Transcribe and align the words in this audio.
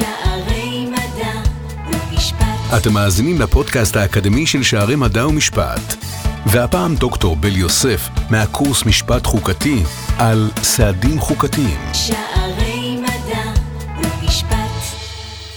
שערי 0.00 0.86
מדע 0.86 1.32
ומשפט. 1.86 2.78
אתם 2.78 2.92
מאזינים 2.92 3.40
לפודקאסט 3.40 3.96
האקדמי 3.96 4.46
של 4.46 4.62
שערי 4.62 4.96
מדע 4.96 5.26
ומשפט. 5.26 5.94
והפעם 6.52 6.94
דוקטור 6.94 7.36
בל 7.36 7.56
יוסף, 7.56 8.00
מהקורס 8.30 8.86
משפט 8.86 9.26
חוקתי, 9.26 9.76
על 10.18 10.38
סעדים 10.62 11.18
חוקתיים. 11.18 11.80
שערי 11.92 12.96
מדע 12.96 13.44
ומשפט. 13.96 14.72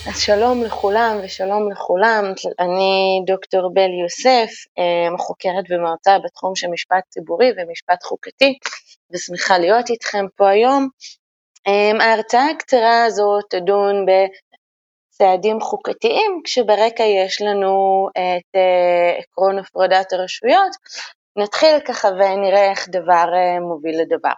אז 0.08 0.20
שלום 0.20 0.64
לכולם 0.64 1.18
ושלום 1.24 1.72
לכולם, 1.72 2.24
אני 2.60 3.22
דוקטור 3.28 3.74
בל 3.74 3.92
יוסף, 4.04 4.52
אה, 4.80 5.18
חוקרת 5.18 5.66
ומרצה 5.70 6.18
בתחום 6.26 6.56
של 6.56 6.68
משפט 6.68 7.04
ציבורי 7.10 7.50
ומשפט 7.58 8.04
חוקתי, 8.04 8.54
ושמחה 9.14 9.58
להיות 9.58 9.90
איתכם 9.90 10.26
פה 10.36 10.50
היום. 10.50 10.88
אה, 11.68 12.06
ההרצאה 12.06 12.50
הקצרה 12.50 13.06
הזאת 13.06 13.44
תדון 13.50 14.06
בצעדים 14.06 15.62
חוקתיים, 15.62 16.42
כשברקע 16.44 17.04
יש 17.04 17.42
לנו 17.42 18.08
את 18.12 18.56
אה, 18.56 19.20
עקרון 19.20 19.60
הפרדת 19.60 20.14
הרשויות. 20.14 20.72
נתחיל 21.36 21.80
ככה 21.80 22.08
ונראה 22.08 22.72
איך 22.72 22.90
דבר 22.90 23.26
מוביל 23.62 24.02
לדבר. 24.02 24.34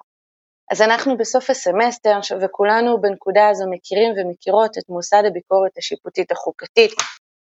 אז 0.72 0.82
אנחנו 0.82 1.18
בסוף 1.18 1.50
הסמסטר, 1.50 2.20
וכולנו 2.42 3.02
בנקודה 3.02 3.48
הזו 3.50 3.66
מכירים 3.70 4.14
ומכירות 4.18 4.78
את 4.78 4.84
מוסד 4.90 5.24
הביקורת 5.28 5.78
השיפוטית 5.78 6.32
החוקתית. 6.32 6.92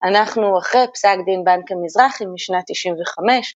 אנחנו 0.03 0.59
אחרי 0.59 0.87
פסק 0.95 1.17
דין 1.25 1.45
בנק 1.45 1.73
המזרחי 1.73 2.25
משנת 2.35 2.65
95, 2.67 3.55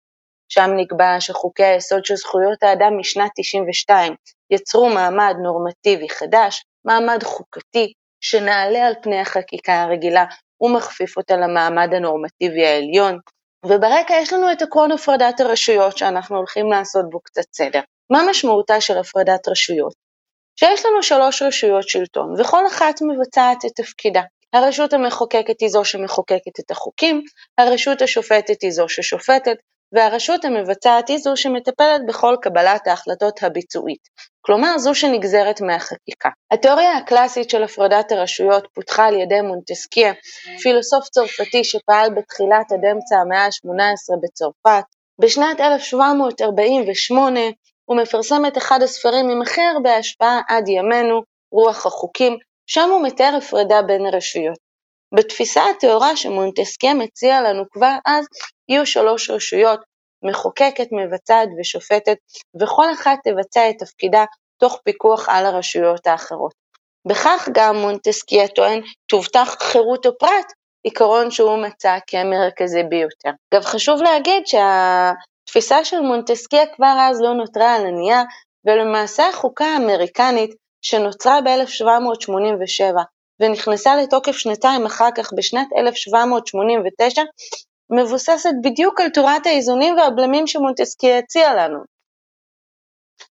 שם 0.50 0.70
נקבע 0.76 1.16
שחוקי 1.20 1.64
היסוד 1.64 2.06
של 2.06 2.16
זכויות 2.16 2.64
האדם 2.64 2.98
משנת 3.00 3.32
92 3.36 4.16
יצרו 4.52 4.90
מעמד 4.90 5.36
נורמטיבי 5.44 6.10
חדש, 6.10 6.64
מעמד 6.86 7.24
חוקתי, 7.24 7.94
שנעלה 8.24 8.88
על 8.88 8.94
פני 9.02 9.20
החקיקה 9.20 9.82
הרגילה 9.82 10.26
ומכפיף 10.62 11.18
אותה 11.18 11.38
למעמד 11.38 11.94
הנורמטיבי 11.94 12.66
העליון. 12.66 13.20
וברקע 13.66 14.14
יש 14.14 14.34
לנו 14.34 14.52
את 14.52 14.62
עקרון 14.62 14.92
הפרדת 14.92 15.40
הרשויות 15.40 15.98
שאנחנו 15.98 16.38
הולכים 16.38 16.72
לעשות 16.72 17.06
בו 17.10 17.20
קצת 17.20 17.54
סדר. 17.56 17.82
מה 18.12 18.20
משמעותה 18.30 18.82
של 18.82 18.98
הפרדת 18.98 19.48
רשויות? 19.48 19.94
שיש 20.60 20.86
לנו 20.86 21.04
שלוש 21.04 21.42
רשויות 21.42 21.90
שלטון, 21.90 22.42
וכל 22.42 22.68
אחת 22.68 22.96
מבצעת 23.02 23.66
את 23.66 23.72
תפקידה. 23.76 24.22
הרשות 24.54 24.94
המחוקקת 24.94 25.60
היא 25.62 25.70
זו 25.70 25.86
שמחוקקת 25.86 26.60
את 26.60 26.72
החוקים, 26.72 27.22
הרשות 27.58 28.02
השופטת 28.02 28.62
היא 28.62 28.72
זו 28.72 28.90
ששופטת, 28.90 29.58
והרשות 29.94 30.46
המבצעת 30.46 31.10
היא 31.10 31.18
זו 31.18 31.38
שמטפלת 31.38 32.02
בכל 32.08 32.36
קבלת 32.42 32.88
ההחלטות 32.88 33.44
הביצועית, 33.44 34.10
כלומר 34.42 34.78
זו 34.78 34.96
שנגזרת 34.96 35.62
מהחקיקה. 35.62 36.30
התיאוריה 36.52 36.98
הקלאסית 36.98 37.50
של 37.50 37.64
הפרדת 37.64 38.12
הרשויות 38.12 38.68
פותחה 38.74 39.06
על 39.06 39.20
ידי 39.20 39.42
מונטסקיה, 39.42 40.14
פילוסוף 40.62 41.10
צרפתי 41.10 41.64
שפעל 41.64 42.10
בתחילת 42.14 42.72
עד 42.72 42.86
אמצע 42.92 43.18
המאה 43.18 43.46
ה-18 43.46 44.18
בצרפת. 44.24 44.84
בשנת 45.22 45.60
1748 45.60 47.40
הוא 47.86 47.98
מפרסם 47.98 48.46
את 48.48 48.58
אחד 48.58 48.82
הספרים 48.82 49.30
עם 49.30 49.42
הכי 49.42 49.62
הרבה 49.62 49.98
השפעה 49.98 50.42
עד 50.48 50.68
ימינו, 50.68 51.22
רוח 51.52 51.86
החוקים, 51.86 52.38
שם 52.68 52.90
הוא 52.92 53.04
מתאר 53.04 53.36
הפרדה 53.38 53.82
בין 53.82 54.06
הרשויות. 54.06 54.58
בתפיסה 55.16 55.62
הטהורה 55.70 56.16
שמונטסקיה 56.16 56.94
מציע 56.94 57.42
לנו 57.42 57.64
כבר 57.72 57.96
אז, 58.06 58.26
יהיו 58.70 58.86
שלוש 58.86 59.30
רשויות, 59.30 59.80
מחוקקת, 60.24 60.88
מבצעת 60.92 61.50
ושופטת, 61.60 62.18
וכל 62.62 62.94
אחת 62.94 63.18
תבצע 63.24 63.70
את 63.70 63.76
תפקידה 63.80 64.26
תוך 64.60 64.80
פיקוח 64.84 65.30
על 65.30 65.46
הרשויות 65.46 66.08
האחרות. 66.08 66.54
בכך 67.08 67.50
גם 67.52 67.76
מונטסקיה 67.76 68.48
טוען 68.48 68.82
תובטח 69.10 69.56
חירות 69.60 70.06
הפרט, 70.06 70.54
עיקרון 70.84 71.32
שהוא 71.32 71.58
מצא 71.58 71.98
כמרכזי 72.08 72.84
ביותר. 72.84 73.30
גם 73.54 73.62
חשוב 73.62 74.02
להגיד 74.02 74.48
שה... 74.48 75.12
התפיסה 75.44 75.86
של 75.86 76.00
מונטסקיה 76.00 76.66
כבר 76.76 76.96
אז 77.00 77.22
לא 77.22 77.34
נותרה 77.34 77.76
על 77.76 77.86
הנייר, 77.86 78.24
ולמעשה 78.66 79.30
החוקה 79.30 79.66
האמריקנית, 79.66 80.56
שנוצרה 80.82 81.42
ב-1787 81.42 83.02
ונכנסה 83.40 83.96
לתוקף 83.96 84.32
שנתיים 84.32 84.86
אחר 84.86 85.10
כך 85.16 85.34
בשנת 85.38 85.68
1789, 85.78 87.22
מבוססת 87.92 88.50
בדיוק 88.64 89.00
על 89.00 89.10
תורת 89.10 89.46
האיזונים 89.46 89.98
והבלמים 89.98 90.48
שמונטסקיה 90.48 91.18
הציע 91.18 91.54
לנו. 91.54 91.80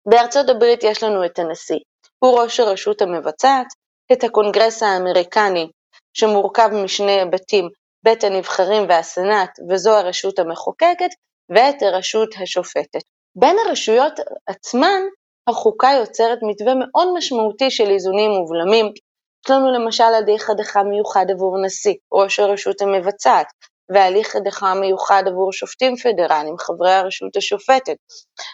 בארצות 0.10 0.50
הברית 0.50 0.84
יש 0.84 1.04
לנו 1.04 1.26
את 1.26 1.40
הנשיא, 1.40 1.80
הוא 2.20 2.40
ראש 2.40 2.60
הרשות 2.60 3.02
המבצעת, 3.02 3.68
את 4.12 4.24
הקונגרס 4.24 4.84
האמריקני, 4.84 5.68
שמורכב 6.14 6.70
משני 6.84 7.12
היבטים, 7.12 7.70
בית 8.04 8.24
הנבחרים 8.24 8.86
והסנאט, 8.90 9.60
וזו 9.70 9.98
הרשות 9.98 10.40
המחוקקת, 10.40 11.10
ואת 11.50 11.82
הרשות 11.82 12.30
השופטת. 12.42 13.02
בין 13.36 13.56
הרשויות 13.66 14.14
עצמן, 14.48 15.02
החוקה 15.48 15.90
יוצרת 16.00 16.40
מתווה 16.42 16.74
מאוד 16.76 17.08
משמעותי 17.18 17.72
של 17.72 17.90
איזונים 17.90 18.32
ובלמים. 18.32 18.86
יש 19.46 19.52
לנו 19.52 19.72
למשל 19.72 20.04
הליך 20.04 20.50
הדחה 20.50 20.84
מיוחד 20.84 21.26
עבור 21.32 21.66
נשיא, 21.66 21.94
ראש 22.14 22.40
הרשות 22.40 22.82
המבצעת, 22.82 23.48
והליך 23.90 24.36
הדחה 24.36 24.74
מיוחד 24.74 25.24
עבור 25.28 25.54
שופטים 25.54 25.96
פדרליים, 25.96 26.58
חברי 26.58 26.94
הרשות 26.94 27.36
השופטת. 27.36 27.98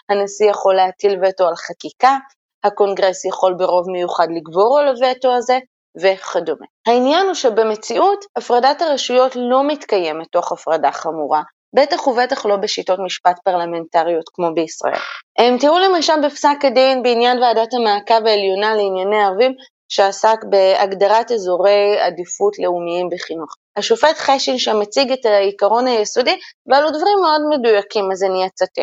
הנשיא 0.08 0.50
יכול 0.50 0.74
להטיל 0.74 1.18
וטו 1.22 1.48
על 1.48 1.56
חקיקה, 1.56 2.16
הקונגרס 2.64 3.24
יכול 3.24 3.54
ברוב 3.54 3.90
מיוחד 3.90 4.26
לגבור 4.30 4.78
על 4.78 4.88
הווטו 4.88 5.34
הזה, 5.34 5.58
וכדומה. 6.02 6.66
העניין 6.86 7.26
הוא 7.26 7.34
שבמציאות 7.34 8.24
הפרדת 8.36 8.82
הרשויות 8.82 9.36
לא 9.36 9.68
מתקיימת 9.68 10.26
תוך 10.32 10.52
הפרדה 10.52 10.92
חמורה, 10.92 11.42
בטח 11.76 12.06
ובטח 12.06 12.46
לא 12.46 12.56
בשיטות 12.56 12.98
משפט 13.04 13.38
פרלמנטריות 13.44 14.24
כמו 14.34 14.54
בישראל. 14.54 15.00
הם 15.38 15.58
תראו 15.58 15.78
למשל 15.78 16.26
בפסק 16.26 16.64
הדין 16.64 17.02
בעניין 17.02 17.42
ועדת 17.42 17.74
המעקב 17.74 18.26
העליונה 18.26 18.74
לענייני 18.74 19.24
ערבים, 19.24 19.52
שעסק 19.88 20.38
בהגדרת 20.50 21.30
אזורי 21.32 22.00
עדיפות 22.00 22.58
לאומיים 22.58 23.08
בחינוך. 23.10 23.56
השופט 23.76 24.18
חשין 24.18 24.58
שם 24.58 24.80
מציג 24.80 25.12
את 25.12 25.26
העיקרון 25.26 25.86
היסודי, 25.86 26.38
ואלו 26.66 26.90
דברים 26.90 27.18
מאוד 27.22 27.40
מדויקים, 27.50 28.12
אז 28.12 28.22
אני 28.22 28.46
אצטט. 28.46 28.78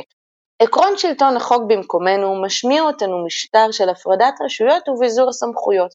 עקרון 0.62 0.98
שלטון 0.98 1.38
החוק 1.38 1.64
במקומנו 1.68 2.42
משמיע 2.42 2.82
אותנו 2.82 3.26
משטר 3.26 3.72
של 3.72 3.90
הפרדת 3.90 4.34
רשויות 4.46 4.90
וביזור 4.90 5.30
הסמכויות. 5.30 5.92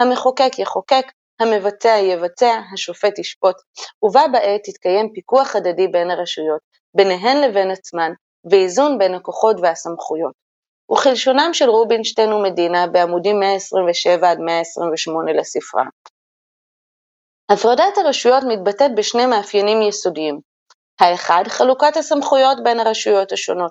המחוקק 0.00 0.58
יחוקק, 0.58 1.06
המבצע 1.40 1.98
יבצע, 1.98 2.60
השופט 2.74 3.18
ישפוט, 3.18 3.56
ובה 4.02 4.22
בעת 4.32 4.68
יתקיים 4.68 5.12
פיקוח 5.14 5.56
הדדי 5.56 5.88
בין 5.88 6.10
הרשויות, 6.10 6.60
ביניהן 6.96 7.40
לבין 7.40 7.70
עצמן, 7.70 8.12
ואיזון 8.50 8.98
בין 8.98 9.14
הכוחות 9.14 9.56
והסמכויות. 9.62 10.32
וכלשונם 10.92 11.50
של 11.52 11.68
רובינשטיין 11.68 12.32
ומדינה 12.32 12.86
בעמודים 12.86 13.40
127 13.40 14.30
עד 14.30 14.38
128 14.40 15.32
לספרה. 15.32 15.84
הפרדת 17.50 17.98
הרשויות 17.98 18.44
מתבטאת 18.48 18.94
בשני 18.94 19.26
מאפיינים 19.26 19.82
יסודיים. 19.82 20.40
האחד, 21.00 21.44
חלוקת 21.48 21.96
הסמכויות 21.96 22.58
בין 22.64 22.80
הרשויות 22.80 23.32
השונות. 23.32 23.70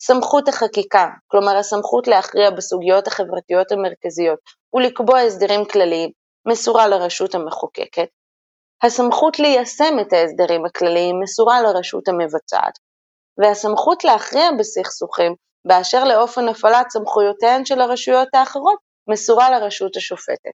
סמכות 0.00 0.48
החקיקה, 0.48 1.08
כלומר 1.26 1.56
הסמכות 1.56 2.08
להכריע 2.08 2.50
בסוגיות 2.50 3.06
החברתיות 3.06 3.72
המרכזיות 3.72 4.38
ולקבוע 4.74 5.20
הסדרים 5.20 5.64
כלליים, 5.64 6.10
מסורה 6.48 6.88
לרשות 6.88 7.34
המחוקקת, 7.34 8.08
הסמכות 8.82 9.38
ליישם 9.38 9.94
את 10.00 10.12
ההסדרים 10.12 10.64
הכלליים 10.64 11.20
מסורה 11.22 11.62
לרשות 11.62 12.08
המבצעת, 12.08 12.78
והסמכות 13.38 14.04
להכריע 14.04 14.48
בסכסוכים 14.58 15.34
באשר 15.66 16.04
לאופן 16.04 16.48
הפעלת 16.48 16.90
סמכויותיהן 16.90 17.64
של 17.64 17.80
הרשויות 17.80 18.28
האחרות 18.34 18.78
מסורה 19.10 19.50
לרשות 19.50 19.96
השופטת. 19.96 20.52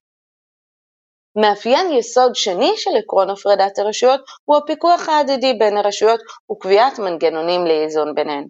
מאפיין 1.35 1.91
יסוד 1.91 2.35
שני 2.35 2.71
של 2.75 2.91
עקרון 2.97 3.29
הפרדת 3.29 3.79
הרשויות 3.79 4.21
הוא 4.45 4.57
הפיקוח 4.57 5.09
ההדדי 5.09 5.53
בין 5.53 5.77
הרשויות 5.77 6.19
וקביעת 6.51 6.99
מנגנונים 6.99 7.65
לאיזון 7.65 8.15
ביניהן. 8.15 8.47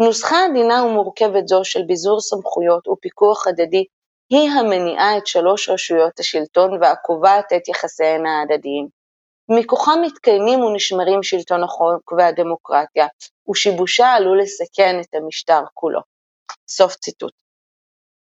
נוסחה 0.00 0.44
עדינה 0.44 0.84
ומורכבת 0.84 1.48
זו 1.48 1.64
של 1.64 1.82
ביזור 1.86 2.20
סמכויות 2.20 2.88
ופיקוח 2.88 3.46
הדדי 3.46 3.84
היא 4.30 4.50
המניעה 4.50 5.18
את 5.18 5.26
שלוש 5.26 5.68
רשויות 5.68 6.20
השלטון 6.20 6.82
והקובעת 6.82 7.52
את 7.56 7.68
יחסיהן 7.68 8.26
ההדדיים. 8.26 8.88
מכוחם 9.50 9.98
מתקיימים 10.02 10.60
ונשמרים 10.60 11.22
שלטון 11.22 11.64
החוק 11.64 12.12
והדמוקרטיה, 12.12 13.06
ושיבושה 13.50 14.06
עלול 14.12 14.40
לסכן 14.40 15.00
את 15.00 15.14
המשטר 15.14 15.60
כולו. 15.74 16.00
סוף 16.68 16.94
ציטוט. 16.94 17.32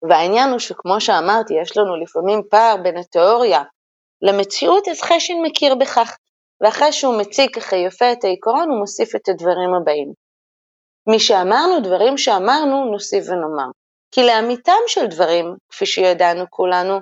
והעניין 0.09 0.51
הוא 0.51 0.59
שכמו 0.59 1.01
שאמרתי, 1.01 1.55
יש 1.63 1.77
לנו 1.77 1.97
לפעמים 1.97 2.43
פער 2.51 2.77
בין 2.83 2.97
התיאוריה 2.97 3.63
למציאות, 4.23 4.89
אז 4.89 5.01
חשין 5.01 5.43
מכיר 5.43 5.75
בכך, 5.75 6.17
ואחרי 6.61 6.93
שהוא 6.93 7.19
מציג 7.19 7.55
ככה 7.55 7.77
יפה 7.77 8.13
את 8.13 8.25
העיקרון, 8.25 8.69
הוא 8.71 8.79
מוסיף 8.79 9.17
את 9.17 9.29
הדברים 9.29 9.75
הבאים. 9.75 10.13
משאמרנו 11.15 11.81
דברים 11.81 12.19
שאמרנו, 12.19 12.85
נוסיף 12.85 13.25
ונאמר. 13.29 13.71
כי 14.11 14.27
לאמיתם 14.27 14.83
של 14.87 15.07
דברים, 15.07 15.57
כפי 15.71 15.87
שידענו 15.87 16.45
כולנו, 16.51 16.99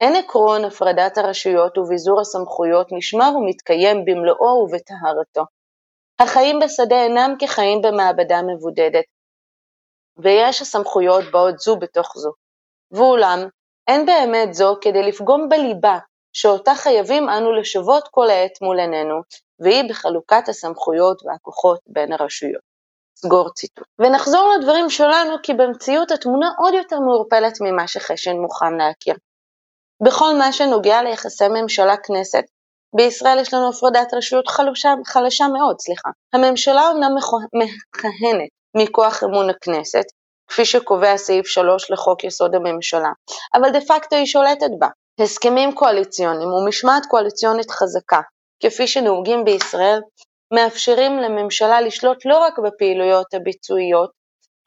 אין 0.00 0.16
עקרון 0.16 0.64
הפרדת 0.64 1.18
הרשויות 1.18 1.78
וביזור 1.78 2.20
הסמכויות 2.20 2.88
נשמר 2.92 3.30
ומתקיים 3.36 4.04
במלואו 4.04 4.66
ובטהרתו. 4.68 5.44
החיים 6.20 6.58
בשדה 6.58 7.02
אינם 7.02 7.34
כחיים 7.38 7.82
במעבדה 7.82 8.42
מבודדת, 8.42 9.04
ויש 10.18 10.62
הסמכויות 10.62 11.24
באות 11.32 11.58
זו 11.58 11.76
בתוך 11.76 12.12
זו. 12.16 12.32
ואולם, 12.90 13.38
אין 13.88 14.06
באמת 14.06 14.54
זו 14.54 14.76
כדי 14.80 15.02
לפגום 15.02 15.48
בליבה, 15.48 15.98
שאותה 16.32 16.74
חייבים 16.74 17.28
אנו 17.28 17.52
לשוות 17.52 18.08
כל 18.10 18.30
העת 18.30 18.62
מול 18.62 18.80
עינינו, 18.80 19.20
והיא 19.60 19.90
בחלוקת 19.90 20.48
הסמכויות 20.48 21.22
והכוחות 21.24 21.80
בין 21.86 22.12
הרשויות. 22.12 22.62
סגור 23.18 23.50
ציטוט. 23.52 23.86
ונחזור 23.98 24.54
לדברים 24.58 24.90
שלנו, 24.90 25.36
כי 25.42 25.54
במציאות 25.54 26.10
התמונה 26.10 26.48
עוד 26.58 26.74
יותר 26.74 26.98
מעורפלת 27.00 27.58
ממה 27.60 27.88
שחשן 27.88 28.36
מוכן 28.36 28.74
להכיר. 28.74 29.14
בכל 30.04 30.34
מה 30.38 30.52
שנוגע 30.52 31.02
ליחסי 31.02 31.48
ממשלה-כנסת, 31.48 32.44
בישראל 32.96 33.38
יש 33.38 33.54
לנו 33.54 33.68
הפרדת 33.68 34.14
רשויות 34.14 34.48
חלושה, 34.48 34.94
חלשה 35.06 35.44
מאוד, 35.48 35.80
סליחה. 35.80 36.10
הממשלה 36.32 36.88
אומנם 36.88 37.14
מכהנת 37.54 38.55
מכוח 38.76 39.24
אמון 39.24 39.50
הכנסת, 39.50 40.04
כפי 40.48 40.64
שקובע 40.64 41.16
סעיף 41.16 41.46
3 41.46 41.90
לחוק 41.90 42.24
יסוד 42.24 42.54
הממשלה, 42.54 43.10
אבל 43.54 43.70
דה 43.70 43.80
פקטו 43.80 44.16
היא 44.16 44.26
שולטת 44.26 44.70
בה. 44.78 44.88
הסכמים 45.20 45.74
קואליציוניים 45.74 46.52
ומשמעת 46.52 47.06
קואליציונית 47.06 47.70
חזקה, 47.70 48.20
כפי 48.62 48.86
שנהוגים 48.86 49.44
בישראל, 49.44 50.00
מאפשרים 50.54 51.18
לממשלה 51.18 51.80
לשלוט 51.80 52.26
לא 52.26 52.38
רק 52.38 52.58
בפעילויות 52.58 53.34
הביצועיות, 53.34 54.10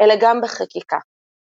אלא 0.01 0.13
גם 0.19 0.41
בחקיקה. 0.41 0.97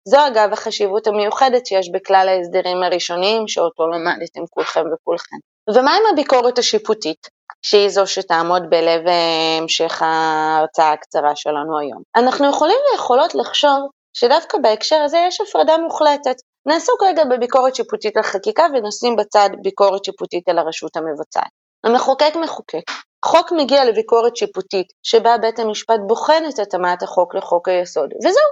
זו 0.07 0.27
אגב 0.27 0.53
החשיבות 0.53 1.07
המיוחדת 1.07 1.65
שיש 1.65 1.89
בכלל 1.93 2.27
ההסדרים 2.29 2.83
הראשוניים 2.83 3.47
שאותו 3.47 3.87
למדתם 3.87 4.41
כולכם 4.49 4.83
וכולכם. 4.93 5.35
ומה 5.75 5.91
עם 5.91 6.03
הביקורת 6.13 6.57
השיפוטית, 6.57 7.27
שהיא 7.65 7.89
זו 7.89 8.07
שתעמוד 8.07 8.69
בלב 8.69 9.07
אה, 9.07 9.57
המשך 9.61 10.01
ההרצאה 10.01 10.91
הקצרה 10.91 11.35
שלנו 11.35 11.79
היום? 11.79 12.01
אנחנו 12.15 12.49
יכולים 12.49 12.77
ויכולות 12.91 13.35
לחשוב 13.35 13.89
שדווקא 14.13 14.57
בהקשר 14.57 15.01
הזה 15.05 15.17
יש 15.27 15.41
הפרדה 15.41 15.77
מוחלטת. 15.77 16.35
נעסוק 16.65 17.03
רגע 17.03 17.23
בביקורת 17.25 17.75
שיפוטית 17.75 18.17
על 18.17 18.23
חקיקה 18.23 18.63
ונשים 18.73 19.15
בצד 19.15 19.49
ביקורת 19.63 20.05
שיפוטית 20.05 20.49
על 20.49 20.57
הרשות 20.57 20.97
המבצעת. 20.97 21.49
המחוקק 21.83 22.33
מחוקק. 22.43 22.91
חוק 23.25 23.51
מגיע 23.51 23.85
לביקורת 23.85 24.35
שיפוטית, 24.35 24.87
שבה 25.03 25.37
בית 25.37 25.59
המשפט 25.59 25.99
בוחן 26.07 26.43
את 26.49 26.59
התאמת 26.59 27.03
החוק 27.03 27.35
לחוק 27.35 27.69
היסוד, 27.69 28.09
וזהו, 28.25 28.49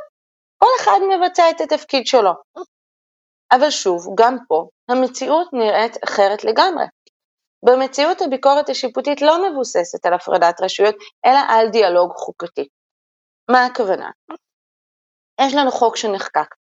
כל 0.58 0.70
אחד 0.80 1.00
מבצע 1.10 1.50
את 1.50 1.62
התפקיד 1.62 2.08
שלו. 2.08 2.32
אבל 3.52 3.70
שוב, 3.70 4.08
גם 4.16 4.38
פה, 4.48 4.68
המציאות 4.90 5.48
נראית 5.54 5.98
אחרת 6.04 6.44
לגמרי. 6.44 6.86
במציאות 7.66 8.22
הביקורת 8.22 8.70
השיפוטית 8.70 9.22
לא 9.22 9.50
מבוססת 9.50 10.06
על 10.06 10.14
הפרדת 10.14 10.62
רשויות, 10.62 10.96
אלא 11.26 11.40
על 11.48 11.70
דיאלוג 11.70 12.12
חוקתי. 12.16 12.68
מה 13.52 13.66
הכוונה? 13.66 14.10
יש 15.42 15.54
לנו 15.54 15.72
חוק 15.72 15.98
שנחקק. 15.98 16.56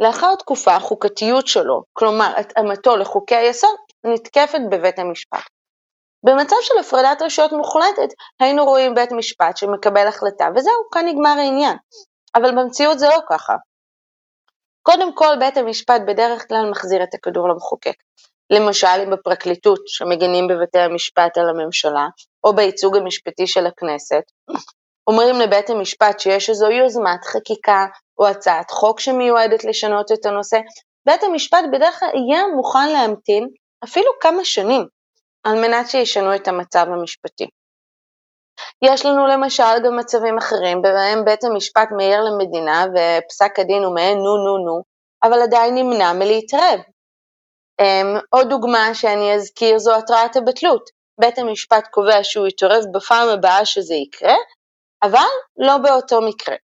לאחר 0.00 0.34
תקופה 0.34 0.76
החוקתיות 0.76 1.46
שלו, 1.46 1.82
כלומר 1.92 2.34
התאמתו 2.36 2.96
לחוקי 2.96 3.34
היסוד, 3.34 3.76
נתקפת 4.04 4.60
בבית 4.70 4.98
המשפט. 4.98 5.44
במצב 6.26 6.56
של 6.60 6.78
הפרדת 6.80 7.22
רשויות 7.22 7.52
מוחלטת, 7.52 8.14
היינו 8.40 8.64
רואים 8.64 8.94
בית 8.94 9.12
משפט 9.12 9.56
שמקבל 9.56 10.06
החלטה, 10.06 10.48
וזהו, 10.56 10.90
כאן 10.92 11.06
נגמר 11.06 11.34
העניין. 11.38 11.76
אבל 12.34 12.50
במציאות 12.56 12.98
זה 12.98 13.06
לא 13.08 13.18
ככה. 13.30 13.54
קודם 14.82 15.14
כל, 15.14 15.36
בית 15.40 15.56
המשפט 15.56 16.00
בדרך 16.06 16.48
כלל 16.48 16.70
מחזיר 16.70 17.02
את 17.02 17.14
הכדור 17.14 17.48
למחוקק. 17.48 17.96
למשל, 18.52 19.00
אם 19.04 19.10
בפרקליטות, 19.10 19.80
שמגינים 19.86 20.48
בבתי 20.48 20.78
המשפט 20.78 21.38
על 21.38 21.48
הממשלה, 21.48 22.06
או 22.44 22.56
בייצוג 22.56 22.96
המשפטי 22.96 23.46
של 23.46 23.66
הכנסת, 23.66 24.22
אומרים 25.06 25.40
לבית 25.40 25.70
המשפט 25.70 26.20
שיש 26.20 26.50
איזו 26.50 26.70
יוזמת 26.70 27.24
חקיקה 27.24 27.86
או 28.18 28.26
הצעת 28.26 28.70
חוק 28.70 29.00
שמיועדת 29.00 29.64
לשנות 29.64 30.12
את 30.12 30.26
הנושא, 30.26 30.58
בית 31.06 31.22
המשפט 31.22 31.64
בדרך 31.72 32.00
כלל 32.00 32.08
יהיה 32.08 32.42
מוכן 32.56 32.92
להמתין 32.92 33.48
אפילו 33.84 34.10
כמה 34.20 34.44
שנים 34.44 34.86
על 35.44 35.60
מנת 35.60 35.88
שישנו 35.88 36.34
את 36.34 36.48
המצב 36.48 36.86
המשפטי. 36.88 37.46
יש 38.84 39.06
לנו 39.06 39.26
למשל 39.26 39.78
גם 39.86 39.96
מצבים 39.96 40.38
אחרים 40.38 40.82
בהם 40.82 41.24
בית 41.24 41.44
המשפט 41.44 41.88
מעיר 41.96 42.20
למדינה 42.20 42.84
ופסק 42.90 43.58
הדין 43.58 43.84
הוא 43.84 43.94
מעין 43.94 44.18
נו 44.18 44.36
נו 44.36 44.58
נו, 44.66 44.82
אבל 45.22 45.42
עדיין 45.42 45.74
נמנע 45.74 46.12
מלהתערב. 46.12 46.80
אמ, 47.80 48.18
עוד 48.30 48.48
דוגמה 48.48 48.94
שאני 48.94 49.34
אזכיר 49.34 49.78
זו 49.78 49.94
התראת 49.94 50.36
הבטלות. 50.36 50.90
בית 51.20 51.38
המשפט 51.38 51.88
קובע 51.90 52.18
שהוא 52.22 52.46
יתערב 52.46 52.84
בפעם 52.94 53.28
הבאה 53.28 53.64
שזה 53.64 53.94
יקרה, 53.94 54.34
אבל 55.02 55.28
לא 55.56 55.78
באותו 55.78 56.20
מקרה. 56.20 56.56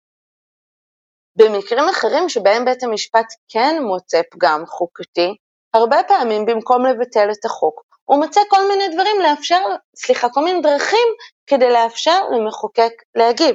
במקרים 1.37 1.89
אחרים 1.89 2.29
שבהם 2.29 2.65
בית 2.65 2.83
המשפט 2.83 3.27
כן 3.49 3.83
מוצא 3.83 4.21
פגם 4.31 4.67
חוקתי, 4.67 5.37
הרבה 5.75 5.97
פעמים 6.09 6.47
במקום 6.47 6.87
לבטל 6.87 7.29
את 7.33 7.45
החוק, 7.45 7.87
הוא 8.05 8.25
מוצא 8.25 8.41
כל 8.49 8.69
מיני 8.69 8.95
דברים 8.95 9.21
לאפשר, 9.21 9.63
סליחה, 9.97 10.29
כל 10.29 10.45
מיני 10.45 10.61
דרכים 10.61 11.09
כדי 11.47 11.71
לאפשר 11.71 12.21
למחוקק 12.31 12.93
להגיב. 13.15 13.55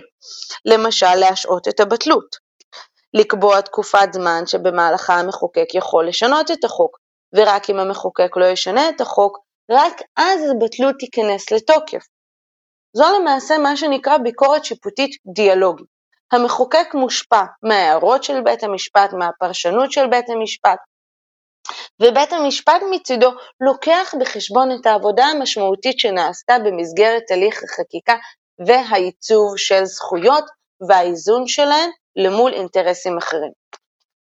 למשל, 0.65 1.15
להשעות 1.15 1.67
את 1.67 1.79
הבטלות. 1.79 2.35
לקבוע 3.13 3.61
תקופת 3.61 4.13
זמן 4.13 4.43
שבמהלכה 4.45 5.13
המחוקק 5.13 5.75
יכול 5.75 6.07
לשנות 6.07 6.51
את 6.51 6.63
החוק, 6.63 6.97
ורק 7.35 7.69
אם 7.69 7.79
המחוקק 7.79 8.37
לא 8.37 8.45
ישנה 8.45 8.89
את 8.89 9.01
החוק, 9.01 9.37
רק 9.71 10.01
אז 10.17 10.41
הבטלות 10.51 10.95
תיכנס 10.99 11.51
לתוקף. 11.51 12.05
זו 12.93 13.05
למעשה 13.19 13.57
מה 13.57 13.77
שנקרא 13.77 14.17
ביקורת 14.17 14.65
שיפוטית 14.65 15.11
דיאלוגית. 15.33 15.87
המחוקק 16.31 16.87
מושפע 16.93 17.43
מההערות 17.63 18.23
של 18.23 18.41
בית 18.41 18.63
המשפט, 18.63 19.13
מהפרשנות 19.13 19.91
של 19.91 20.07
בית 20.07 20.29
המשפט, 20.29 20.79
ובית 22.01 22.33
המשפט 22.33 22.81
מצידו 22.91 23.31
לוקח 23.61 24.13
בחשבון 24.19 24.69
את 24.71 24.85
העבודה 24.85 25.25
המשמעותית 25.25 25.99
שנעשתה 25.99 26.57
במסגרת 26.65 27.31
הליך 27.31 27.63
החקיקה 27.63 28.15
והעיצוב 28.67 29.57
של 29.57 29.85
זכויות 29.85 30.43
והאיזון 30.89 31.47
שלהן 31.47 31.89
למול 32.15 32.53
אינטרסים 32.53 33.17
אחרים. 33.17 33.60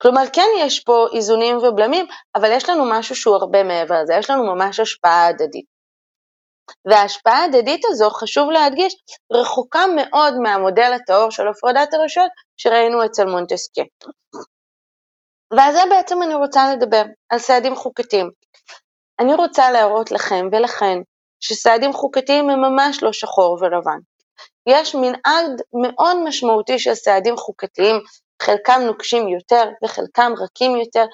כלומר, 0.06 0.24
כן 0.34 0.48
יש 0.60 0.80
פה 0.80 1.08
איזונים 1.14 1.58
ובלמים, 1.58 2.06
אבל 2.36 2.52
יש 2.52 2.70
לנו 2.70 2.86
משהו 2.90 3.16
שהוא 3.16 3.36
הרבה 3.36 3.64
מעבר 3.64 4.02
לזה, 4.02 4.14
יש 4.14 4.30
לנו 4.30 4.56
ממש 4.56 4.80
השפעה 4.80 5.28
הדדית. 5.28 5.66
וההשפעה 6.90 7.34
ההדדית 7.34 7.82
הזו, 7.86 8.10
חשוב 8.10 8.50
להדגיש, 8.52 8.96
רחוקה 9.32 9.86
מאוד 9.96 10.34
מהמודל 10.44 10.94
הטהור 10.94 11.32
של 11.32 11.48
הפרדת 11.48 11.94
הרשויות 11.94 12.32
שראינו 12.58 13.06
אצל 13.06 13.26
מונטסקיה. 13.26 13.84
ועל 15.58 15.74
זה 15.74 15.80
בעצם 15.90 16.24
אני 16.24 16.36
רוצה 16.36 16.76
לדבר, 16.76 17.04
על 17.30 17.40
סעדים 17.40 17.76
חוקתיים. 17.76 18.30
אני 19.20 19.34
רוצה 19.34 19.72
להראות 19.72 20.12
לכם 20.12 20.48
ולכן 20.52 20.98
שסעדים 21.40 21.94
חוקתיים 21.94 22.50
הם 22.50 22.62
ממש 22.62 23.04
לא 23.04 23.14
שחור 23.14 23.58
ולבן. 23.62 24.00
יש 24.70 24.96
מנעד 24.96 25.62
מאוד 25.74 26.18
משמעותי 26.24 26.80
של 26.80 26.94
סעדים 26.94 27.38
חוקתיים, 27.38 27.96
חלקם 28.42 28.82
נוקשים 28.86 29.28
יותר 29.28 29.64
וחלקם 29.84 30.34
רכים 30.38 30.78
יותר, 30.78 31.06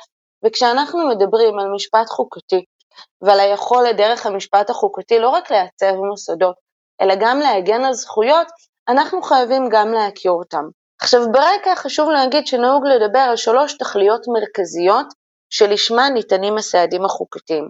וכשאנחנו 0.45 1.07
מדברים 1.07 1.59
על 1.59 1.67
משפט 1.75 2.09
חוקתי 2.09 2.65
ועל 3.21 3.39
היכולת 3.39 3.97
דרך 3.97 4.25
המשפט 4.25 4.69
החוקתי 4.69 5.19
לא 5.19 5.29
רק 5.29 5.51
לעצב 5.51 5.95
מוסדות, 5.95 6.55
אלא 7.01 7.13
גם 7.19 7.39
להגן 7.39 7.83
על 7.83 7.93
זכויות, 7.93 8.47
אנחנו 8.89 9.21
חייבים 9.21 9.69
גם 9.69 9.91
להכיר 9.91 10.31
אותם. 10.31 10.63
עכשיו 11.01 11.21
ברקע 11.31 11.75
חשוב 11.75 12.09
להגיד 12.09 12.47
שנהוג 12.47 12.85
לדבר 12.87 13.19
על 13.19 13.35
שלוש 13.35 13.77
תכליות 13.77 14.21
מרכזיות 14.27 15.07
שלשמן 15.49 16.11
ניתנים 16.13 16.57
הסעדים 16.57 17.05
החוקתיים. 17.05 17.69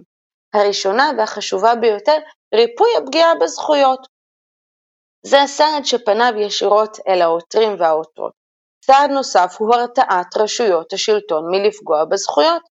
הראשונה 0.54 1.10
והחשובה 1.18 1.74
ביותר, 1.74 2.16
ריפוי 2.54 2.88
הפגיעה 2.98 3.34
בזכויות. 3.34 4.06
זה 5.26 5.42
הסעד 5.42 5.84
שפניו 5.84 6.32
ישירות 6.36 6.98
אל 7.08 7.22
העותרים 7.22 7.76
והעותרות. 7.78 8.41
סעד 8.84 9.10
נוסף 9.10 9.56
הוא 9.58 9.74
הרתעת 9.74 10.36
רשויות 10.36 10.92
השלטון 10.92 11.44
מלפגוע 11.50 12.04
בזכויות. 12.04 12.62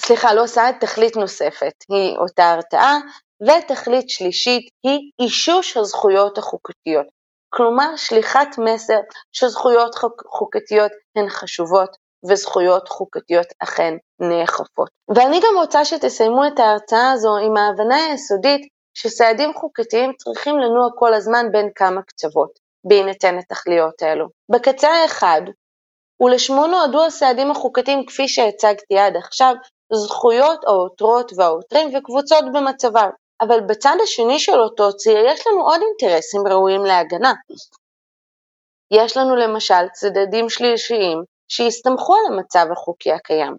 סליחה, 0.00 0.34
לא 0.34 0.46
סעד, 0.46 0.74
תכלית 0.80 1.16
נוספת 1.16 1.74
היא 1.88 2.16
אותה 2.18 2.50
הרתעה, 2.50 2.98
ותכלית 3.42 4.10
שלישית 4.10 4.68
היא 4.82 5.10
אישוש 5.20 5.76
הזכויות 5.76 6.38
החוקתיות. 6.38 7.06
כלומר 7.54 7.96
שליחת 7.96 8.48
מסר 8.58 9.00
שזכויות 9.32 9.94
חוקתיות 10.26 10.92
הן 11.16 11.28
חשובות 11.28 11.96
וזכויות 12.30 12.88
חוקתיות 12.88 13.46
אכן 13.58 13.94
נאכפות. 14.20 14.88
ואני 15.14 15.40
גם 15.40 15.54
רוצה 15.56 15.84
שתסיימו 15.84 16.46
את 16.46 16.58
ההרצאה 16.58 17.12
הזו 17.12 17.36
עם 17.36 17.56
ההבנה 17.56 17.96
היסודית 17.96 18.68
שסעדים 18.94 19.54
חוקתיים 19.54 20.12
צריכים 20.12 20.58
לנוע 20.58 20.88
כל 20.98 21.14
הזמן 21.14 21.46
בין 21.52 21.68
כמה 21.74 22.02
קצוות, 22.02 22.50
בהינתן 22.84 23.38
התכליות 23.38 24.02
האלו. 24.02 24.26
בקצה 24.52 24.88
האחד, 24.88 25.42
ולשמו 26.22 26.66
נועדו 26.66 27.04
הסעדים 27.04 27.50
החוקתיים 27.50 28.06
כפי 28.06 28.28
שהצגתי 28.28 28.98
עד 28.98 29.16
עכשיו, 29.16 29.54
זכויות 29.92 30.64
העותרות 30.64 31.32
והעותרים 31.36 31.88
וקבוצות 31.94 32.44
במצבם. 32.54 33.10
אבל 33.42 33.60
בצד 33.60 33.96
השני 34.02 34.38
של 34.38 34.60
אותו 34.60 34.96
ציר 34.96 35.18
יש 35.26 35.46
לנו 35.46 35.62
עוד 35.62 35.80
אינטרסים 35.82 36.40
ראויים 36.46 36.84
להגנה. 36.84 37.32
יש 38.90 39.16
לנו 39.16 39.36
למשל 39.36 39.88
צדדים 39.92 40.48
שלישיים 40.48 41.22
שהסתמכו 41.48 42.14
על 42.14 42.32
המצב 42.32 42.66
החוקי 42.72 43.12
הקיים. 43.12 43.56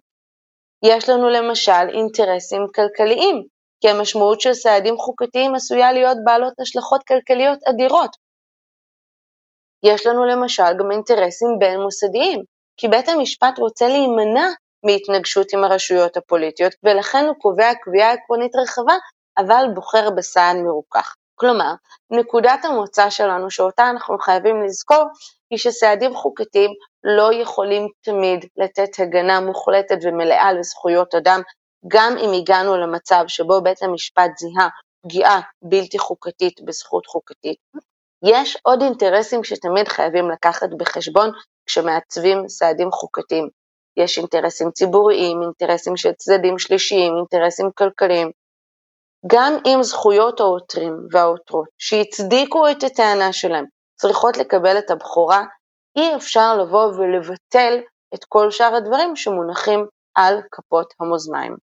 יש 0.84 1.08
לנו 1.08 1.28
למשל 1.28 1.88
אינטרסים 1.92 2.66
כלכליים, 2.74 3.42
כי 3.80 3.88
המשמעות 3.88 4.40
של 4.40 4.54
סעדים 4.54 4.96
חוקתיים 4.96 5.54
עשויה 5.54 5.92
להיות 5.92 6.16
בעלות 6.24 6.52
השלכות 6.60 7.02
כלכליות 7.08 7.58
אדירות. 7.68 8.23
יש 9.84 10.06
לנו 10.06 10.24
למשל 10.24 10.72
גם 10.78 10.90
אינטרסים 10.90 11.48
בין 11.58 11.80
מוסדיים, 11.80 12.42
כי 12.76 12.88
בית 12.88 13.08
המשפט 13.08 13.58
רוצה 13.58 13.88
להימנע 13.88 14.46
מהתנגשות 14.86 15.52
עם 15.52 15.64
הרשויות 15.64 16.16
הפוליטיות, 16.16 16.72
ולכן 16.82 17.24
הוא 17.26 17.34
קובע 17.38 17.74
קביעה 17.82 18.12
עקרונית 18.12 18.56
רחבה, 18.56 18.94
אבל 19.38 19.64
בוחר 19.74 20.10
בסעד 20.10 20.56
מרוכך. 20.56 21.14
כלומר, 21.34 21.74
נקודת 22.10 22.64
המוצא 22.64 23.10
שלנו, 23.10 23.50
שאותה 23.50 23.90
אנחנו 23.90 24.18
חייבים 24.18 24.62
לזכור, 24.62 25.04
היא 25.50 25.58
שסעדים 25.58 26.14
חוקתיים 26.14 26.70
לא 27.04 27.34
יכולים 27.34 27.88
תמיד 28.00 28.44
לתת 28.56 29.00
הגנה 29.00 29.40
מוחלטת 29.40 29.98
ומלאה 30.02 30.52
לזכויות 30.52 31.14
אדם, 31.14 31.40
גם 31.88 32.16
אם 32.18 32.30
הגענו 32.40 32.76
למצב 32.76 33.24
שבו 33.28 33.62
בית 33.62 33.82
המשפט 33.82 34.30
זיהה 34.38 34.68
פגיעה 35.02 35.40
בלתי 35.62 35.98
חוקתית 35.98 36.60
בזכות 36.64 37.06
חוקתית. 37.06 37.58
יש 38.24 38.58
עוד 38.62 38.82
אינטרסים 38.82 39.44
שתמיד 39.44 39.88
חייבים 39.88 40.30
לקחת 40.30 40.68
בחשבון 40.78 41.30
כשמעצבים 41.66 42.48
סעדים 42.48 42.90
חוקתיים. 42.92 43.48
יש 43.96 44.18
אינטרסים 44.18 44.70
ציבוריים, 44.70 45.42
אינטרסים 45.42 45.96
של 45.96 46.12
צדדים 46.12 46.58
שלישיים, 46.58 47.14
אינטרסים 47.16 47.70
כלכליים. 47.74 48.30
גם 49.26 49.52
אם 49.66 49.82
זכויות 49.82 50.40
העותרים 50.40 50.98
והעותרות 51.10 51.68
שהצדיקו 51.78 52.70
את 52.70 52.82
הטענה 52.82 53.32
שלהם 53.32 53.64
צריכות 54.00 54.36
לקבל 54.36 54.78
את 54.78 54.90
הבכורה, 54.90 55.44
אי 55.96 56.16
אפשר 56.16 56.56
לבוא 56.56 56.84
ולבטל 56.84 57.78
את 58.14 58.24
כל 58.28 58.50
שאר 58.50 58.74
הדברים 58.74 59.16
שמונחים 59.16 59.86
על 60.14 60.40
כפות 60.50 60.94
המאזניים. 61.00 61.56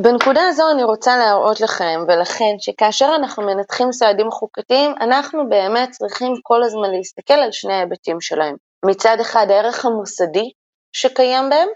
בנקודה 0.00 0.48
הזו 0.48 0.70
אני 0.70 0.84
רוצה 0.84 1.16
להראות 1.16 1.60
לכם 1.60 2.00
ולכן 2.08 2.54
שכאשר 2.58 3.12
אנחנו 3.16 3.42
מנתחים 3.42 3.92
סעדים 3.92 4.30
חוקתיים, 4.30 4.94
אנחנו 5.00 5.48
באמת 5.48 5.90
צריכים 5.90 6.34
כל 6.42 6.62
הזמן 6.62 6.90
להסתכל 6.90 7.34
על 7.34 7.52
שני 7.52 7.72
ההיבטים 7.72 8.20
שלהם. 8.20 8.56
מצד 8.84 9.16
אחד 9.20 9.46
הערך 9.50 9.84
המוסדי 9.84 10.50
שקיים 10.92 11.50
בהם, 11.50 11.68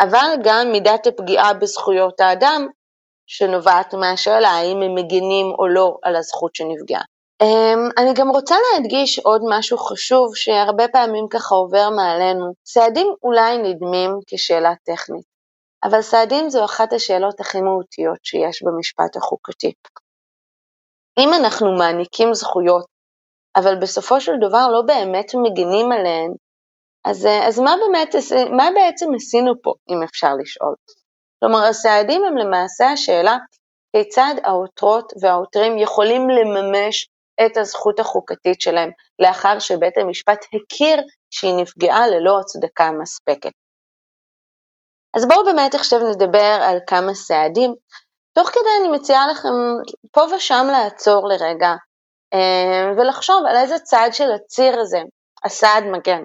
אבל 0.00 0.28
גם 0.44 0.72
מידת 0.72 1.06
הפגיעה 1.06 1.54
בזכויות 1.54 2.20
האדם 2.20 2.66
שנובעת 3.26 3.94
מהשאלה 3.94 4.48
האם 4.48 4.82
הם 4.82 4.94
מגינים 4.94 5.46
או 5.58 5.68
לא 5.68 5.96
על 6.02 6.16
הזכות 6.16 6.54
שנפגעה. 6.54 7.02
אמ, 7.42 7.88
אני 7.98 8.14
גם 8.14 8.28
רוצה 8.28 8.54
להדגיש 8.72 9.18
עוד 9.18 9.42
משהו 9.48 9.78
חשוב 9.78 10.36
שהרבה 10.36 10.88
פעמים 10.88 11.26
ככה 11.30 11.54
עובר 11.54 11.90
מעלינו. 11.90 12.52
סעדים 12.66 13.14
אולי 13.22 13.58
נדמים 13.58 14.10
כשאלה 14.26 14.72
טכנית, 14.84 15.35
אבל 15.84 16.02
סעדים 16.02 16.50
זו 16.50 16.64
אחת 16.64 16.92
השאלות 16.92 17.40
הכי 17.40 17.60
מהותיות 17.60 18.24
שיש 18.24 18.62
במשפט 18.62 19.16
החוקתי. 19.16 19.72
אם 21.18 21.28
אנחנו 21.34 21.76
מעניקים 21.78 22.34
זכויות, 22.34 22.86
אבל 23.56 23.74
בסופו 23.80 24.20
של 24.20 24.32
דבר 24.40 24.68
לא 24.72 24.82
באמת 24.86 25.26
מגינים 25.34 25.92
עליהן, 25.92 26.32
אז, 27.04 27.28
אז 27.48 27.58
מה, 27.58 27.74
באמת, 27.80 28.14
מה 28.56 28.68
בעצם 28.74 29.06
עשינו 29.16 29.52
פה, 29.62 29.72
אם 29.88 30.02
אפשר 30.02 30.34
לשאול? 30.42 30.74
כלומר, 31.40 31.64
הסעדים 31.64 32.24
הם 32.24 32.36
למעשה 32.36 32.86
השאלה 32.86 33.36
כיצד 33.96 34.34
העותרות 34.44 35.12
והעותרים 35.20 35.78
יכולים 35.78 36.28
לממש 36.30 37.08
את 37.46 37.56
הזכות 37.56 38.00
החוקתית 38.00 38.60
שלהם, 38.60 38.90
לאחר 39.18 39.58
שבית 39.58 39.98
המשפט 39.98 40.44
הכיר 40.54 41.02
שהיא 41.30 41.54
נפגעה 41.56 42.08
ללא 42.08 42.40
הצדקה 42.40 42.90
מספקת. 43.02 43.52
אז 45.16 45.28
בואו 45.28 45.44
באמת 45.44 45.74
עכשיו 45.74 46.00
נדבר 46.10 46.58
על 46.62 46.78
כמה 46.86 47.14
סעדים. 47.14 47.74
תוך 48.34 48.48
כדי 48.48 48.68
אני 48.80 48.88
מציעה 48.88 49.28
לכם 49.28 49.48
פה 50.12 50.20
ושם 50.36 50.66
לעצור 50.72 51.28
לרגע 51.28 51.74
אה, 52.34 52.92
ולחשוב 52.96 53.42
על 53.48 53.56
איזה 53.56 53.78
צד 53.78 54.08
של 54.12 54.32
הציר 54.32 54.80
הזה 54.80 54.98
הסעד 55.44 55.84
מגן, 55.84 56.22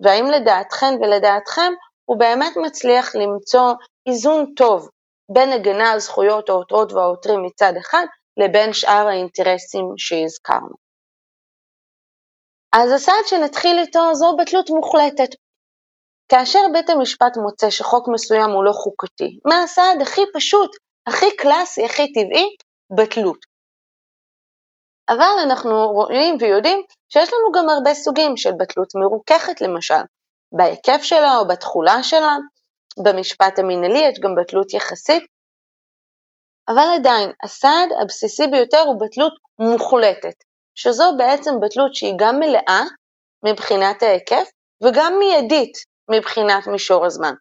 והאם 0.00 0.26
לדעתכן 0.26 0.94
ולדעתכם 1.00 1.72
הוא 2.04 2.18
באמת 2.18 2.52
מצליח 2.56 3.14
למצוא 3.14 3.72
איזון 4.06 4.54
טוב 4.56 4.88
בין 5.32 5.52
הגנה 5.52 5.92
על 5.92 5.98
זכויות 5.98 6.48
העותרות 6.48 6.92
והעותרים 6.92 7.42
מצד 7.42 7.72
אחד, 7.80 8.04
לבין 8.36 8.72
שאר 8.72 9.06
האינטרסים 9.08 9.84
שהזכרנו. 9.96 10.74
אז 12.72 12.92
הסעד 12.92 13.26
שנתחיל 13.26 13.78
איתו 13.78 14.14
זו 14.14 14.36
בטלות 14.36 14.70
מוחלטת. 14.70 15.47
כאשר 16.28 16.58
בית 16.72 16.90
המשפט 16.90 17.36
מוצא 17.36 17.70
שחוק 17.70 18.08
מסוים 18.12 18.50
הוא 18.50 18.64
לא 18.64 18.72
חוקתי, 18.72 19.38
מה 19.44 19.62
הסעד 19.62 20.02
הכי 20.02 20.20
פשוט, 20.34 20.70
הכי 21.06 21.36
קלאסי, 21.36 21.84
הכי 21.84 22.12
טבעי? 22.12 22.56
בטלות. 22.96 23.38
אבל 25.08 25.34
אנחנו 25.44 25.88
רואים 25.88 26.36
ויודעים 26.40 26.82
שיש 27.08 27.28
לנו 27.28 27.52
גם 27.54 27.68
הרבה 27.68 27.94
סוגים 27.94 28.36
של 28.36 28.50
בטלות 28.58 28.88
מרוככת 28.94 29.60
למשל, 29.60 30.02
בהיקף 30.52 31.02
שלה 31.02 31.36
או 31.38 31.48
בתכולה 31.48 32.02
שלה, 32.02 32.36
במשפט 33.04 33.58
המינהלי 33.58 33.98
יש 33.98 34.20
גם 34.20 34.34
בטלות 34.34 34.74
יחסית, 34.74 35.22
אבל 36.68 36.84
עדיין, 36.98 37.30
הסעד 37.44 37.88
הבסיסי 38.02 38.46
ביותר 38.46 38.80
הוא 38.80 39.00
בטלות 39.00 39.32
מוחלטת, 39.58 40.34
שזו 40.74 41.04
בעצם 41.18 41.50
בטלות 41.62 41.94
שהיא 41.94 42.14
גם 42.18 42.38
מלאה 42.38 42.82
מבחינת 43.44 44.02
ההיקף 44.02 44.50
וגם 44.84 45.18
מיידית 45.18 45.78
מבחינת 46.10 46.66
מישור 46.66 47.06
הזמן. 47.06 47.34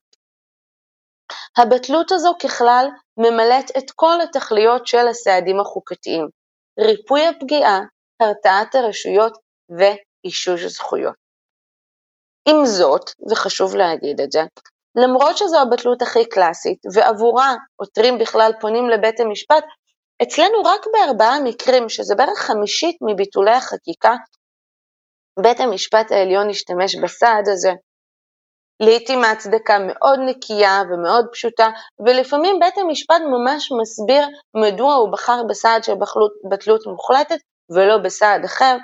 הבטלות 1.57 2.11
הזו 2.11 2.33
ככלל 2.43 2.87
ממלאת 3.17 3.71
את 3.77 3.91
כל 3.95 4.21
התכליות 4.21 4.87
של 4.87 5.07
הסעדים 5.07 5.59
החוקתיים, 5.59 6.27
ריפוי 6.79 7.27
הפגיעה, 7.27 7.79
הרתעת 8.19 8.75
הרשויות 8.75 9.37
ואישוש 9.69 10.63
זכויות. 10.63 11.15
עם 12.49 12.65
זאת, 12.65 13.09
וחשוב 13.31 13.75
להגיד 13.75 14.21
את 14.21 14.31
זה, 14.31 14.41
למרות 14.95 15.37
שזו 15.37 15.57
הבטלות 15.61 16.01
הכי 16.01 16.29
קלאסית, 16.29 16.79
ועבורה 16.93 17.55
עותרים 17.75 18.17
בכלל 18.17 18.51
פונים 18.61 18.89
לבית 18.89 19.19
המשפט, 19.19 19.63
אצלנו 20.23 20.61
רק 20.65 20.81
בארבעה 20.93 21.39
מקרים, 21.43 21.89
שזה 21.89 22.15
בערך 22.15 22.39
חמישית 22.39 22.97
מביטולי 23.01 23.51
החקיקה, 23.51 24.15
בית 25.41 25.59
המשפט 25.59 26.11
העליון 26.11 26.49
השתמש 26.49 26.95
בסעד 26.95 27.47
הזה. 27.47 27.71
לעתים 28.79 29.23
ההצדקה 29.23 29.77
מאוד 29.87 30.19
נקייה 30.25 30.81
ומאוד 30.89 31.25
פשוטה, 31.31 31.67
ולפעמים 32.05 32.59
בית 32.59 32.77
המשפט 32.77 33.21
ממש 33.21 33.71
מסביר 33.81 34.27
מדוע 34.55 34.93
הוא 34.93 35.11
בחר 35.11 35.41
בסעד 35.49 35.83
של 35.83 35.93
בטלות 36.51 36.87
מוחלטת 36.87 37.39
ולא 37.69 37.97
בסעד 37.97 38.45
אחר, 38.45 38.77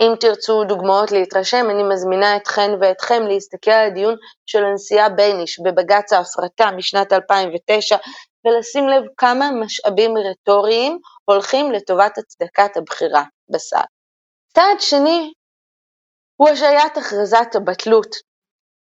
אם 0.00 0.12
תרצו 0.20 0.64
דוגמאות 0.64 1.12
להתרשם, 1.12 1.66
אני 1.70 1.82
מזמינה 1.82 2.36
אתכן 2.36 2.70
ואתכם 2.80 3.22
להסתכל 3.22 3.70
על 3.70 3.86
הדיון 3.86 4.16
של 4.46 4.64
הנשיאה 4.64 5.08
בייניש 5.08 5.60
בבג"ץ 5.60 6.12
ההפרטה 6.12 6.70
משנת 6.76 7.12
2009, 7.12 7.96
ולשים 8.44 8.88
לב 8.88 9.02
כמה 9.16 9.50
משאבים 9.50 10.14
רטוריים 10.30 10.98
הולכים 11.24 11.72
לטובת 11.72 12.18
הצדקת 12.18 12.76
הבחירה 12.76 13.24
בסעד. 13.48 13.86
צעד 14.54 14.80
שני 14.80 15.32
הוא 16.36 16.48
השעיית 16.48 16.96
הכרזת 16.96 17.54
הבטלות. 17.54 18.31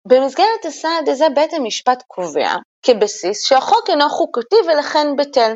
במסגרת 0.08 0.64
הסעד 0.64 1.08
הזה 1.08 1.26
בית 1.34 1.52
המשפט 1.52 2.02
קובע 2.06 2.54
כבסיס 2.82 3.44
שהחוק 3.44 3.90
אינו 3.90 4.08
חוקתי 4.08 4.56
ולכן 4.66 5.06
בטל. 5.18 5.54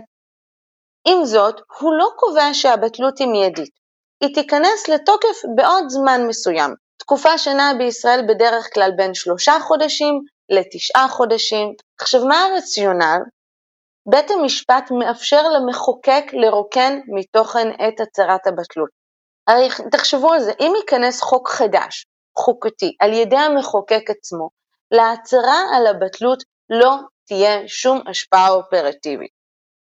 עם 1.08 1.24
זאת, 1.24 1.60
הוא 1.80 1.92
לא 1.94 2.08
קובע 2.16 2.48
שהבטלות 2.52 3.18
היא 3.18 3.28
מיידית. 3.28 3.74
היא 4.20 4.34
תיכנס 4.34 4.88
לתוקף 4.88 5.36
בעוד 5.56 5.84
זמן 5.88 6.20
מסוים. 6.28 6.74
תקופה 6.98 7.38
שנעה 7.38 7.74
בישראל 7.74 8.20
בדרך 8.28 8.74
כלל 8.74 8.90
בין 8.96 9.14
שלושה 9.14 9.52
חודשים 9.60 10.20
לתשעה 10.48 11.08
חודשים. 11.08 11.74
עכשיו, 12.00 12.24
מה 12.26 12.44
הרציונל? 12.44 13.18
בית 14.10 14.30
המשפט 14.30 14.90
מאפשר 14.90 15.42
למחוקק 15.48 16.24
לרוקן 16.32 16.98
מתוכן 17.08 17.68
את 17.68 18.00
הצהרת 18.00 18.46
הבטלות. 18.46 18.90
הרי 19.46 19.68
תחשבו 19.90 20.32
על 20.32 20.40
זה, 20.40 20.52
אם 20.60 20.72
ייכנס 20.76 21.20
חוק 21.20 21.48
חדש, 21.48 22.06
חוקתי, 22.38 22.97
על 23.00 23.12
ידי 23.12 23.37
המחוקק 23.37 24.02
עצמו, 24.09 24.49
להצהרה 24.90 25.61
על 25.76 25.87
הבטלות 25.87 26.43
לא 26.71 26.97
תהיה 27.26 27.69
שום 27.69 28.00
השפעה 28.07 28.50
אופרטיבית. 28.50 29.37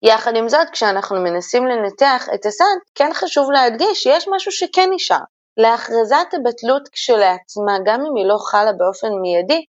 יחד 0.02 0.36
עם 0.36 0.48
זאת, 0.48 0.70
כשאנחנו 0.72 1.16
מנסים 1.16 1.66
לנתח 1.66 2.28
את 2.34 2.46
הסעד, 2.46 2.78
כן 2.94 3.10
חשוב 3.14 3.50
להדגיש 3.50 4.02
שיש 4.02 4.28
משהו 4.30 4.52
שכן 4.52 4.88
נשאר. 4.92 5.24
להכרזת 5.56 6.28
הבטלות 6.32 6.88
כשלעצמה, 6.88 7.72
גם 7.86 8.00
אם 8.00 8.16
היא 8.16 8.26
לא 8.26 8.36
חלה 8.50 8.72
באופן 8.72 9.08
מיידי, 9.22 9.64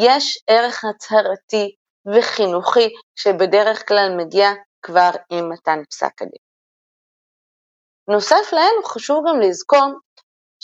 יש 0.00 0.38
ערך 0.46 0.84
הצהרתי 0.84 1.74
וחינוכי 2.14 2.88
שבדרך 3.16 3.88
כלל 3.88 4.16
מגיע 4.16 4.48
כבר 4.82 5.10
עם 5.30 5.52
מתן 5.52 5.78
פסק 5.90 6.22
הדין. 6.22 6.44
נוסף 8.08 8.52
לאלו 8.52 8.84
חשוב 8.84 9.24
גם 9.28 9.40
לזכור 9.40 9.92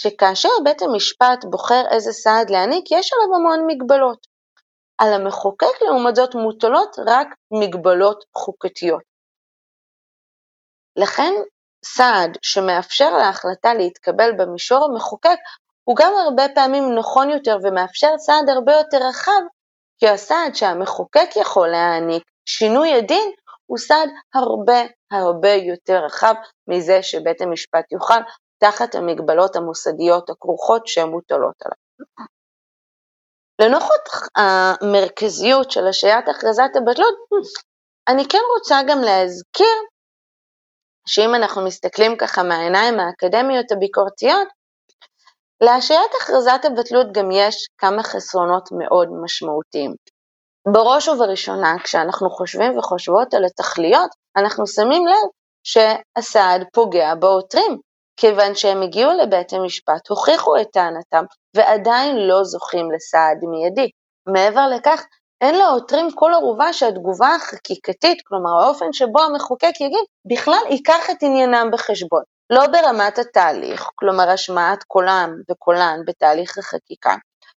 שכאשר 0.02 0.48
בית 0.64 0.82
המשפט 0.82 1.44
בוחר 1.50 1.82
איזה 1.90 2.12
סעד 2.12 2.50
להעניק, 2.50 2.84
יש 2.90 3.10
עליו 3.12 3.34
המון 3.34 3.66
מגבלות. 3.66 4.26
על 4.98 5.12
המחוקק 5.12 5.82
לעומת 5.82 6.16
זאת 6.16 6.34
מוטלות 6.34 6.96
רק 7.06 7.28
מגבלות 7.50 8.24
חוקתיות. 8.36 9.02
לכן 10.96 11.32
סעד 11.84 12.38
שמאפשר 12.42 13.10
להחלטה 13.10 13.74
להתקבל 13.74 14.30
במישור 14.38 14.84
המחוקק 14.84 15.38
הוא 15.84 15.96
גם 15.96 16.12
הרבה 16.24 16.42
פעמים 16.54 16.94
נכון 16.98 17.30
יותר 17.30 17.56
ומאפשר 17.62 18.18
סעד 18.18 18.48
הרבה 18.48 18.72
יותר 18.72 18.98
רחב, 19.08 19.42
כי 19.98 20.08
הסעד 20.08 20.54
שהמחוקק 20.54 21.30
יכול 21.36 21.68
להעניק, 21.68 22.22
שינוי 22.46 22.94
הדין, 22.94 23.30
הוא 23.66 23.78
סעד 23.78 24.08
הרבה 24.34 24.80
הרבה 25.12 25.52
יותר 25.52 26.04
רחב 26.04 26.34
מזה 26.68 27.02
שבית 27.02 27.40
המשפט 27.40 27.92
יוכל 27.92 28.20
תחת 28.60 28.94
המגבלות 28.94 29.56
המוסדיות 29.56 30.30
הכרוכות 30.30 30.86
שמוטלות 30.86 31.54
עליו. 31.64 31.76
לנוכח 33.60 34.28
המרכזיות 34.36 35.70
של 35.70 35.86
השעיית 35.86 36.28
הכרזת 36.28 36.70
הבטלות, 36.76 37.14
אני 38.08 38.24
כן 38.28 38.42
רוצה 38.58 38.80
גם 38.88 38.98
להזכיר 39.00 39.76
שאם 41.06 41.34
אנחנו 41.34 41.64
מסתכלים 41.64 42.16
ככה 42.16 42.42
מהעיניים 42.42 43.00
האקדמיות 43.00 43.72
הביקורתיות, 43.72 44.48
להשעיית 45.60 46.10
הכרזת 46.20 46.60
הבטלות 46.64 47.06
גם 47.12 47.30
יש 47.30 47.68
כמה 47.78 48.02
חסרונות 48.02 48.68
מאוד 48.78 49.08
משמעותיים. 49.22 49.94
בראש 50.72 51.08
ובראשונה, 51.08 51.74
כשאנחנו 51.84 52.30
חושבים 52.30 52.78
וחושבות 52.78 53.34
על 53.34 53.44
התכליות, 53.44 54.10
אנחנו 54.36 54.66
שמים 54.66 55.06
לב 55.06 55.28
שהסעד 55.64 56.64
פוגע 56.72 57.14
בעותרים, 57.14 57.78
כיוון 58.20 58.54
שהם 58.54 58.82
הגיעו 58.82 59.12
לבית 59.12 59.52
המשפט, 59.52 60.08
הוכיחו 60.08 60.60
את 60.60 60.66
טענתם, 60.72 61.24
ועדיין 61.56 62.16
לא 62.16 62.44
זוכים 62.44 62.90
לסעד 62.92 63.38
מיידי. 63.50 63.90
מעבר 64.26 64.66
לכך, 64.68 65.04
אין 65.40 65.54
לעותרים 65.54 66.10
כל 66.14 66.34
ערובה 66.34 66.72
שהתגובה 66.72 67.34
החקיקתית, 67.34 68.18
כלומר 68.26 68.50
האופן 68.62 68.92
שבו 68.92 69.22
המחוקק 69.22 69.80
יגיד, 69.80 70.04
בכלל 70.30 70.62
ייקח 70.70 71.10
את 71.10 71.22
עניינם 71.22 71.70
בחשבון. 71.72 72.22
לא 72.50 72.66
ברמת 72.66 73.18
התהליך, 73.18 73.88
כלומר 73.94 74.30
השמעת 74.30 74.82
קולם 74.82 75.30
וקולן 75.50 76.00
בתהליך 76.06 76.58
החקיקה, 76.58 77.14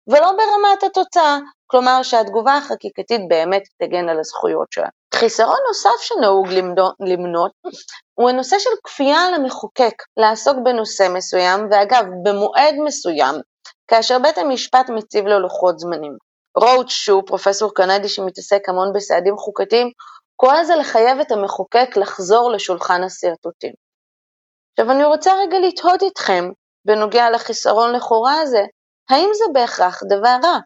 ולא 0.06 0.32
ברמת 0.32 0.82
התוצאה, 0.82 1.38
כלומר 1.66 2.02
שהתגובה 2.02 2.56
החקיקתית 2.56 3.20
באמת 3.28 3.62
תגן 3.82 4.08
על 4.08 4.20
הזכויות 4.20 4.72
שלה. 4.72 4.88
חיסרון 5.14 5.58
נוסף 5.68 6.00
שנהוג 6.00 6.46
למנות 7.00 7.52
הוא 8.22 8.30
הנושא 8.30 8.58
של 8.58 8.70
כפייה 8.84 9.26
על 9.26 9.34
המחוקק 9.34 9.94
לעסוק 10.16 10.56
בנושא 10.64 11.08
מסוים, 11.14 11.68
ואגב, 11.70 12.04
במועד 12.24 12.74
מסוים, 12.84 13.34
כאשר 13.88 14.18
בית 14.18 14.38
המשפט 14.38 14.90
מציב 14.90 15.26
לו 15.26 15.40
לוחות 15.40 15.78
זמנים. 15.78 16.16
רואוץ', 16.56 16.90
שהוא 16.90 17.22
פרופסור 17.26 17.74
קנדי 17.74 18.08
שמתעסק 18.08 18.68
המון 18.68 18.92
בסעדים 18.94 19.36
חוקתיים, 19.36 19.90
כועס 20.36 20.70
על 20.70 20.80
לחייב 20.80 21.20
את 21.20 21.32
המחוקק 21.32 21.96
לחזור 21.96 22.50
לשולחן 22.50 23.02
השרטוטים. 23.02 23.72
עכשיו 24.72 24.92
אני 24.92 25.04
רוצה 25.04 25.32
רגע 25.34 25.58
לתהות 25.58 26.02
איתכם, 26.02 26.44
בנוגע 26.84 27.30
לחיסרון 27.30 27.92
לכאורה 27.92 28.40
הזה, 28.40 28.62
האם 29.10 29.28
זה 29.34 29.44
בהכרח 29.52 30.02
דבר 30.08 30.36
רע? 30.44 30.58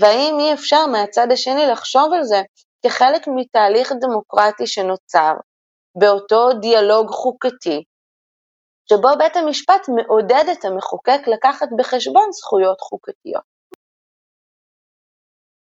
והאם 0.00 0.36
אי 0.40 0.54
אפשר 0.54 0.86
מהצד 0.86 1.32
השני 1.32 1.66
לחשוב 1.66 2.12
על 2.12 2.24
זה 2.24 2.42
כחלק 2.84 3.22
מתהליך 3.36 3.92
דמוקרטי 4.00 4.66
שנוצר 4.66 5.32
באותו 5.98 6.48
דיאלוג 6.60 7.10
חוקתי, 7.10 7.84
שבו 8.88 9.08
בית 9.18 9.36
המשפט 9.36 9.88
מעודד 9.88 10.44
את 10.52 10.64
המחוקק 10.64 11.20
לקחת 11.26 11.68
בחשבון 11.78 12.32
זכויות 12.32 12.80
חוקתיות. 12.80 13.42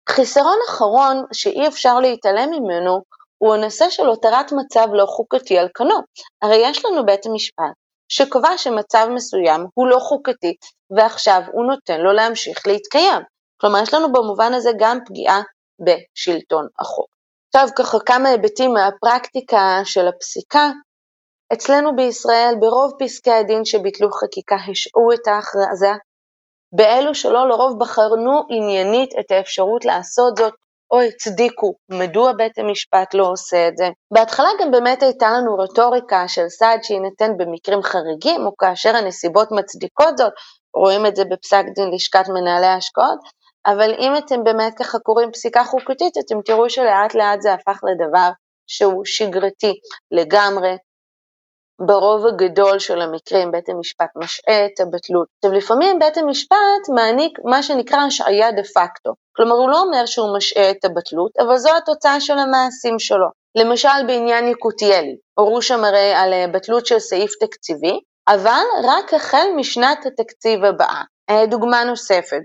חיסרון 0.09 0.57
אחרון 0.69 1.25
שאי 1.33 1.67
אפשר 1.67 1.99
להתעלם 1.99 2.49
ממנו 2.51 3.01
הוא 3.37 3.53
הנושא 3.55 3.89
של 3.89 4.05
הותרת 4.05 4.51
מצב 4.51 4.87
לא 4.93 5.05
חוקתי 5.05 5.57
על 5.57 5.67
כנו. 5.73 5.99
הרי 6.41 6.55
יש 6.55 6.85
לנו 6.85 7.05
בית 7.05 7.25
המשפט 7.25 7.73
שקבע 8.09 8.57
שמצב 8.57 9.07
מסוים 9.15 9.65
הוא 9.73 9.87
לא 9.87 9.99
חוקתי 9.99 10.55
ועכשיו 10.97 11.41
הוא 11.51 11.65
נותן 11.65 12.01
לו 12.01 12.13
להמשיך 12.13 12.67
להתקיים. 12.67 13.21
כלומר, 13.61 13.79
יש 13.83 13.93
לנו 13.93 14.11
במובן 14.11 14.53
הזה 14.53 14.69
גם 14.79 14.97
פגיעה 15.05 15.41
בשלטון 15.79 16.67
החוק. 16.79 17.16
עכשיו 17.47 17.67
ככה 17.77 17.97
כמה 18.05 18.29
היבטים 18.29 18.73
מהפרקטיקה 18.73 19.81
של 19.83 20.07
הפסיקה. 20.07 20.71
אצלנו 21.53 21.95
בישראל 21.95 22.55
ברוב 22.59 22.91
פסקי 22.99 23.31
הדין 23.31 23.65
שביטלו 23.65 24.11
חקיקה 24.11 24.55
השעו 24.55 25.13
את 25.13 25.27
ההכרזה, 25.27 25.93
באלו 26.75 27.15
שלא 27.15 27.49
לרוב 27.49 27.79
בחרנו 27.79 28.41
עניינית 28.49 29.09
את 29.19 29.31
האפשרות 29.31 29.85
לעשות 29.85 30.37
זאת 30.37 30.53
או 30.91 31.01
הצדיקו 31.01 31.73
מדוע 31.91 32.31
בית 32.33 32.57
המשפט 32.57 33.13
לא 33.13 33.31
עושה 33.31 33.67
את 33.67 33.77
זה. 33.77 33.89
בהתחלה 34.13 34.49
גם 34.59 34.71
באמת 34.71 35.03
הייתה 35.03 35.29
לנו 35.31 35.57
רטוריקה 35.57 36.27
של 36.27 36.49
סעד 36.49 36.83
שיינתן 36.83 37.31
במקרים 37.37 37.81
חריגים 37.83 38.45
או 38.45 38.57
כאשר 38.57 38.95
הנסיבות 38.95 39.47
מצדיקות 39.51 40.17
זאת, 40.17 40.33
רואים 40.75 41.05
את 41.05 41.15
זה 41.15 41.23
בפסק 41.31 41.63
דין 41.75 41.89
לשכת 41.93 42.29
מנהלי 42.29 42.65
ההשקעות, 42.65 43.19
אבל 43.67 43.93
אם 43.99 44.13
אתם 44.17 44.43
באמת 44.43 44.73
ככה 44.79 44.99
קוראים 44.99 45.31
פסיקה 45.31 45.63
חוקתית, 45.63 46.17
אתם 46.17 46.41
תראו 46.41 46.69
שלאט 46.69 47.15
לאט 47.15 47.41
זה 47.41 47.53
הפך 47.53 47.79
לדבר 47.83 48.29
שהוא 48.67 49.05
שגרתי 49.05 49.73
לגמרי. 50.11 50.77
ברוב 51.81 52.25
הגדול 52.25 52.79
של 52.79 53.01
המקרים 53.01 53.51
בית 53.51 53.69
המשפט 53.69 54.09
משעה 54.15 54.65
את 54.65 54.79
הבטלות. 54.79 55.27
עכשיו 55.37 55.57
לפעמים 55.57 55.99
בית 55.99 56.17
המשפט 56.17 56.83
מעניק 56.95 57.39
מה 57.43 57.63
שנקרא 57.63 57.97
השעיה 57.97 58.51
דה 58.51 58.63
פקטו, 58.63 59.13
כלומר 59.35 59.55
הוא 59.55 59.69
לא 59.69 59.81
אומר 59.81 60.05
שהוא 60.05 60.37
משעה 60.37 60.71
את 60.71 60.85
הבטלות, 60.85 61.31
אבל 61.39 61.57
זו 61.57 61.69
התוצאה 61.77 62.21
של 62.21 62.37
המעשים 62.37 62.99
שלו. 62.99 63.27
למשל 63.57 64.07
בעניין 64.07 64.47
יקותיאלי, 64.47 65.15
הורו 65.37 65.61
שם 65.61 65.83
הרי 65.83 66.13
על 66.13 66.33
אה, 66.33 66.47
בטלות 66.47 66.85
של 66.85 66.99
סעיף 66.99 67.31
תקציבי, 67.39 67.99
אבל 68.27 68.63
רק 68.83 69.13
החל 69.13 69.47
משנת 69.55 70.05
התקציב 70.05 70.63
הבאה. 70.63 71.03
אה, 71.29 71.45
דוגמה 71.45 71.83
נוספת, 71.83 72.41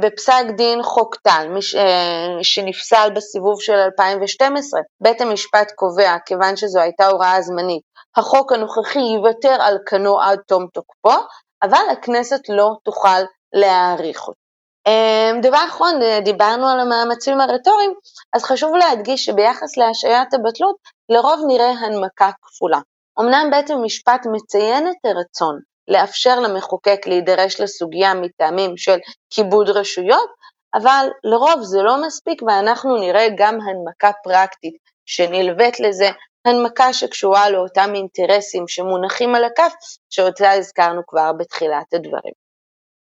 בפסק 0.00 0.44
דין 0.56 0.82
חוק 0.82 1.16
טל, 1.16 1.48
אה, 1.76 2.38
שנפסל 2.42 3.10
בסיבוב 3.14 3.60
של 3.60 3.72
2012, 3.72 4.80
בית 5.00 5.20
המשפט 5.20 5.72
קובע, 5.74 6.16
כיוון 6.26 6.56
שזו 6.56 6.80
הייתה 6.80 7.06
הוראה 7.06 7.42
זמנית, 7.42 7.82
החוק 8.16 8.52
הנוכחי 8.52 8.98
יוותר 8.98 9.56
על 9.60 9.78
כנו 9.86 10.20
עד 10.20 10.38
תום 10.46 10.66
תוקפו, 10.74 11.26
אבל 11.62 11.84
הכנסת 11.92 12.48
לא 12.48 12.70
תוכל 12.84 13.20
להאריך 13.52 14.20
אותו. 14.20 14.40
אה, 14.86 15.30
דבר 15.42 15.64
אחרון, 15.68 15.94
דיברנו 16.24 16.68
על 16.68 16.80
המאמצים 16.80 17.40
הרטוריים, 17.40 17.92
אז 18.32 18.44
חשוב 18.44 18.74
להדגיש 18.74 19.24
שביחס 19.24 19.76
להשעיית 19.76 20.34
הבטלות, 20.34 20.76
לרוב 21.08 21.40
נראה 21.46 21.70
הנמקה 21.70 22.30
כפולה. 22.42 22.78
אמנם 23.20 23.48
בית 23.50 23.70
המשפט 23.70 24.26
מציין 24.32 24.88
את 24.88 24.96
הרצון 25.04 25.58
לאפשר 25.90 26.40
למחוקק 26.40 27.06
להידרש 27.06 27.60
לסוגיה 27.60 28.14
מטעמים 28.14 28.76
של 28.76 28.98
כיבוד 29.30 29.68
רשויות, 29.68 30.30
אבל 30.74 31.08
לרוב 31.24 31.62
זה 31.62 31.82
לא 31.82 32.06
מספיק 32.06 32.42
ואנחנו 32.42 32.96
נראה 32.96 33.26
גם 33.36 33.54
הנמקה 33.54 34.10
פרקטית 34.24 34.74
שנלווית 35.06 35.80
לזה, 35.80 36.10
הנמקה 36.44 36.92
שקשורה 36.92 37.50
לאותם 37.50 37.90
אינטרסים 37.94 38.68
שמונחים 38.68 39.34
על 39.34 39.44
הכף, 39.44 39.72
שאותה 40.10 40.52
הזכרנו 40.52 41.02
כבר 41.06 41.32
בתחילת 41.38 41.94
הדברים. 41.94 42.34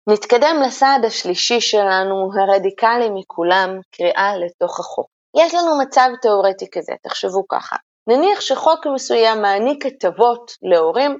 נתקדם 0.09 0.61
לסעד 0.65 1.05
השלישי 1.05 1.61
שלנו, 1.61 2.29
הרדיקלי 2.39 3.09
מכולם, 3.13 3.69
קריאה 3.91 4.37
לתוך 4.37 4.79
החוק. 4.79 5.07
יש 5.37 5.53
לנו 5.53 5.79
מצב 5.79 6.09
תאורטי 6.21 6.65
כזה, 6.71 6.93
תחשבו 7.03 7.47
ככה. 7.47 7.75
נניח 8.07 8.41
שחוק 8.41 8.87
מסוים 8.93 9.41
מעניק 9.41 9.85
הטבות 9.85 10.51
להורים 10.61 11.17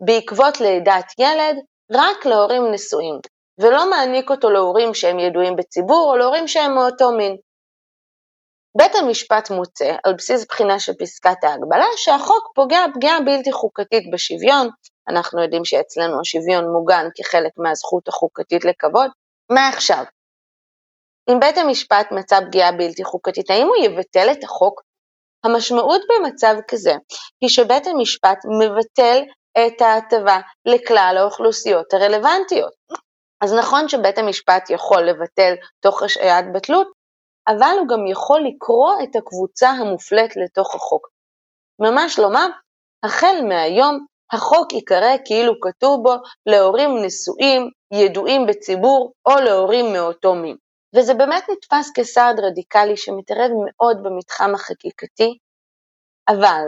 בעקבות 0.00 0.60
לידת 0.60 1.12
ילד 1.18 1.56
רק 1.92 2.26
להורים 2.26 2.72
נשואים, 2.72 3.14
ולא 3.60 3.90
מעניק 3.90 4.30
אותו 4.30 4.50
להורים 4.50 4.94
שהם 4.94 5.18
ידועים 5.18 5.56
בציבור 5.56 6.10
או 6.10 6.16
להורים 6.16 6.48
שהם 6.48 6.74
מאותו 6.74 7.12
מין. 7.12 7.36
בית 8.76 8.94
המשפט 8.94 9.50
מוצא, 9.50 9.96
על 10.04 10.14
בסיס 10.14 10.46
בחינה 10.46 10.80
של 10.80 10.92
פסקת 11.00 11.44
ההגבלה, 11.44 11.86
שהחוק 11.96 12.52
פוגע 12.54 12.84
פגיעה 12.94 13.20
בלתי 13.20 13.52
חוקתית 13.52 14.10
בשוויון, 14.12 14.68
אנחנו 15.08 15.42
יודעים 15.42 15.64
שאצלנו 15.64 16.20
השוויון 16.20 16.64
מוגן 16.72 17.06
כחלק 17.16 17.52
מהזכות 17.56 18.08
החוקתית 18.08 18.64
לכבוד. 18.64 19.10
מה 19.52 19.68
עכשיו? 19.68 20.04
אם 21.30 21.40
בית 21.40 21.58
המשפט 21.58 22.08
מצא 22.12 22.40
פגיעה 22.40 22.72
בלתי 22.72 23.04
חוקתית, 23.04 23.50
האם 23.50 23.66
הוא 23.66 23.84
יבטל 23.84 24.32
את 24.32 24.44
החוק? 24.44 24.80
המשמעות 25.44 26.00
במצב 26.08 26.54
כזה 26.68 26.92
היא 27.40 27.50
שבית 27.50 27.86
המשפט 27.86 28.38
מבטל 28.60 29.22
את 29.66 29.80
ההטבה 29.80 30.40
לכלל 30.66 31.16
האוכלוסיות 31.18 31.94
הרלוונטיות. 31.94 32.72
אז 33.40 33.54
נכון 33.54 33.88
שבית 33.88 34.18
המשפט 34.18 34.70
יכול 34.70 35.02
לבטל 35.02 35.54
תוך 35.80 36.02
השעיית 36.02 36.52
בטלות, 36.54 36.88
אבל 37.48 37.76
הוא 37.78 37.88
גם 37.88 38.06
יכול 38.06 38.40
לקרוא 38.40 38.94
את 39.02 39.16
הקבוצה 39.16 39.70
המופלית 39.70 40.36
לתוך 40.36 40.74
החוק. 40.74 41.08
ממש 41.78 42.18
לומר, 42.18 42.46
החל 43.04 43.36
מהיום 43.48 44.06
החוק 44.32 44.72
ייקרא 44.72 45.16
כאילו 45.24 45.52
כתוב 45.60 46.02
בו 46.02 46.14
להורים 46.46 46.90
נשואים, 47.04 47.70
ידועים 47.92 48.46
בציבור 48.46 49.12
או 49.26 49.34
להורים 49.44 49.92
מאותו 49.92 50.34
מין. 50.34 50.56
וזה 50.96 51.14
באמת 51.14 51.44
נתפס 51.50 51.90
כסעד 51.94 52.40
רדיקלי 52.40 52.96
שמתערב 52.96 53.50
מאוד 53.66 53.96
במתחם 54.02 54.54
החקיקתי, 54.54 55.38
אבל 56.28 56.64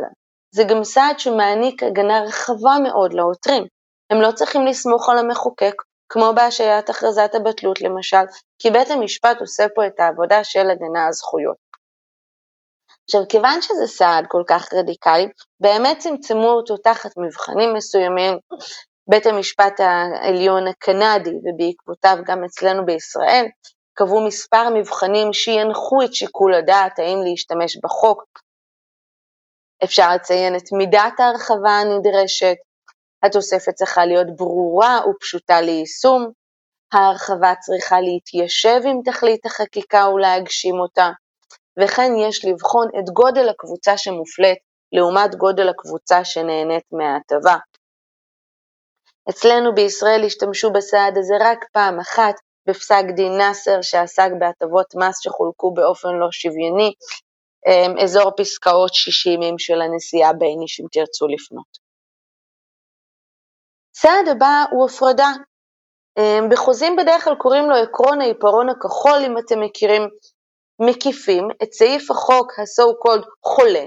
זה 0.54 0.64
גם 0.64 0.84
סעד 0.84 1.18
שמעניק 1.18 1.82
הגנה 1.82 2.22
רחבה 2.22 2.74
מאוד 2.82 3.12
לעותרים. 3.12 3.64
הם 4.10 4.20
לא 4.20 4.32
צריכים 4.32 4.66
לסמוך 4.66 5.08
על 5.08 5.18
המחוקק, 5.18 5.74
כמו 6.08 6.32
בהשעיית 6.36 6.90
הכרזת 6.90 7.30
הבטלות 7.34 7.80
למשל, 7.80 8.24
כי 8.58 8.70
בית 8.70 8.90
המשפט 8.90 9.40
עושה 9.40 9.66
פה 9.74 9.86
את 9.86 10.00
העבודה 10.00 10.44
של 10.44 10.70
הגנה 10.70 11.06
על 11.06 11.12
זכויות. 11.12 11.56
עכשיו, 13.04 13.20
כיוון 13.28 13.62
שזה 13.62 13.86
סעד 13.86 14.24
כל 14.28 14.42
כך 14.46 14.72
רדיקלי, 14.72 15.28
באמת 15.60 15.98
צמצמו 15.98 16.48
אותו 16.48 16.76
תחת 16.76 17.10
מבחנים 17.16 17.74
מסוימים, 17.74 18.38
בית 19.10 19.26
המשפט 19.26 19.80
העליון 19.80 20.66
הקנדי 20.68 21.30
ובעקבותיו 21.30 22.16
גם 22.26 22.44
אצלנו 22.44 22.86
בישראל, 22.86 23.46
קבעו 23.94 24.26
מספר 24.26 24.68
מבחנים 24.74 25.32
שינחו 25.32 26.02
את 26.04 26.14
שיקול 26.14 26.54
הדעת 26.54 26.98
האם 26.98 27.18
להשתמש 27.24 27.76
בחוק. 27.84 28.41
אפשר 29.85 30.14
לציין 30.14 30.57
את 30.57 30.73
מידת 30.73 31.21
ההרחבה 31.21 31.71
הנדרשת, 31.71 32.57
התוספת 33.23 33.75
צריכה 33.75 34.07
להיות 34.07 34.37
ברורה 34.37 35.01
ופשוטה 35.09 35.61
ליישום, 35.61 36.31
ההרחבה 36.92 37.55
צריכה 37.61 38.01
להתיישב 38.01 38.81
עם 38.85 39.01
תכלית 39.05 39.47
החקיקה 39.47 40.09
ולהגשים 40.09 40.75
אותה, 40.81 41.11
וכן 41.81 42.12
יש 42.29 42.45
לבחון 42.45 42.88
את 42.99 43.11
גודל 43.12 43.49
הקבוצה 43.49 43.99
שמופלית 43.99 44.59
לעומת 44.92 45.35
גודל 45.35 45.68
הקבוצה 45.68 46.25
שנהנית 46.25 46.85
מההטבה. 46.92 47.57
אצלנו 49.31 49.75
בישראל 49.75 50.25
השתמשו 50.27 50.73
בסעד 50.73 51.18
הזה 51.18 51.35
רק 51.40 51.64
פעם 51.73 52.01
אחת, 52.01 52.35
בפסק 52.68 53.05
דין 53.16 53.33
נאסר 53.38 53.83
שעסק 53.83 54.31
בהטבות 54.38 54.95
מס 54.95 55.21
שחולקו 55.23 55.75
באופן 55.75 56.09
לא 56.09 56.29
שוויוני, 56.33 56.92
אזור 58.05 58.31
פסקאות 58.37 58.94
60 58.94 59.40
של 59.59 59.81
הנשיאה 59.81 60.33
בייניש 60.33 60.81
אם 60.81 60.87
תרצו 60.92 61.29
לפנות. 61.29 61.79
צעד 63.92 64.29
הבא 64.31 64.64
הוא 64.70 64.87
הפרדה. 64.87 65.33
אמ, 66.18 66.48
בחוזים 66.51 66.96
בדרך 66.96 67.25
כלל 67.25 67.35
קוראים 67.35 67.70
לו 67.70 67.77
עקרון 67.77 68.20
העיפרון 68.20 68.68
הכחול, 68.68 69.18
אם 69.27 69.38
אתם 69.38 69.61
מכירים, 69.61 70.03
מקיפים 70.88 71.48
את 71.62 71.72
סעיף 71.72 72.11
החוק 72.11 72.59
ה-so 72.59 72.87
called 73.07 73.27
חולה 73.44 73.85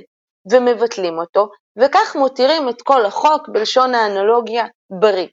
ומבטלים 0.52 1.20
אותו, 1.20 1.50
וכך 1.80 2.16
מותירים 2.16 2.70
את 2.70 2.82
כל 2.82 3.06
החוק 3.06 3.50
בלשון 3.50 3.96
האנלוגיה 3.96 4.66
בריא. 5.00 5.28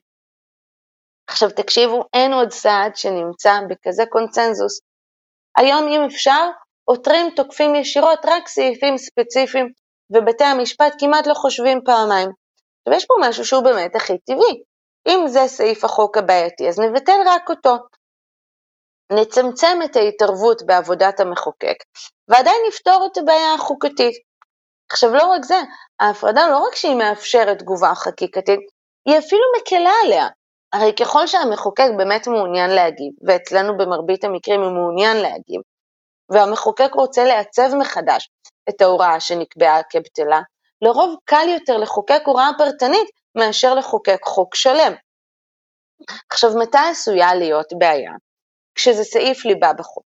עכשיו 1.27 1.49
תקשיבו, 1.49 2.03
אין 2.13 2.33
עוד 2.33 2.51
סעד 2.51 2.95
שנמצא 2.95 3.59
בכזה 3.69 4.03
קונצנזוס. 4.09 4.81
היום 5.57 5.87
אם 5.87 6.01
אפשר, 6.05 6.49
עותרים 6.85 7.29
תוקפים 7.35 7.75
ישירות 7.75 8.19
רק 8.25 8.47
סעיפים 8.47 8.97
ספציפיים, 8.97 9.71
ובתי 10.09 10.43
המשפט 10.43 10.93
כמעט 10.99 11.27
לא 11.27 11.33
חושבים 11.33 11.79
פעמיים. 11.85 12.29
עכשיו 12.81 12.97
יש 12.97 13.05
פה 13.05 13.13
משהו 13.21 13.45
שהוא 13.45 13.63
באמת 13.63 13.95
הכי 13.95 14.17
טבעי. 14.17 14.63
אם 15.07 15.27
זה 15.27 15.47
סעיף 15.47 15.83
החוק 15.83 16.17
הבעייתי, 16.17 16.67
אז 16.69 16.79
נבטל 16.79 17.19
רק 17.25 17.49
אותו. 17.49 17.75
נצמצם 19.11 19.79
את 19.85 19.95
ההתערבות 19.95 20.63
בעבודת 20.65 21.19
המחוקק, 21.19 21.75
ועדיין 22.27 22.61
נפתור 22.67 23.09
את 23.11 23.17
הבעיה 23.17 23.53
החוקתית. 23.53 24.15
עכשיו 24.91 25.13
לא 25.13 25.27
רק 25.27 25.43
זה, 25.43 25.59
ההפרדה 25.99 26.49
לא 26.49 26.67
רק 26.67 26.75
שהיא 26.75 26.95
מאפשרת 26.95 27.59
תגובה 27.59 27.95
חקיקתית, 27.95 28.59
היא 29.05 29.19
אפילו 29.19 29.43
מקלה 29.57 29.91
עליה. 30.03 30.27
הרי 30.73 30.93
ככל 30.99 31.27
שהמחוקק 31.27 31.89
באמת 31.97 32.27
מעוניין 32.27 32.69
להגיב, 32.69 33.13
ואצלנו 33.27 33.77
במרבית 33.77 34.23
המקרים 34.23 34.61
הוא 34.61 34.71
מעוניין 34.71 35.17
להגיב, 35.17 35.61
והמחוקק 36.29 36.89
רוצה 36.93 37.23
לעצב 37.23 37.75
מחדש 37.79 38.29
את 38.69 38.81
ההוראה 38.81 39.19
שנקבעה 39.19 39.81
כבטלה, 39.89 40.41
לרוב 40.81 41.15
קל 41.25 41.47
יותר 41.49 41.77
לחוקק 41.77 42.21
הוראה 42.25 42.49
פרטנית 42.57 43.09
מאשר 43.35 43.73
לחוקק 43.73 44.19
חוק 44.23 44.55
שלם. 44.55 44.93
עכשיו, 46.29 46.49
מתי 46.59 46.77
עשויה 46.91 47.35
להיות 47.35 47.73
בעיה? 47.77 48.11
כשזה 48.75 49.03
סעיף 49.03 49.45
ליבה 49.45 49.73
בחוק, 49.73 50.05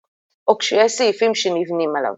או 0.49 0.59
כשיש 0.59 0.93
סעיפים 0.93 1.35
שנבנים 1.35 1.97
עליו. 1.99 2.13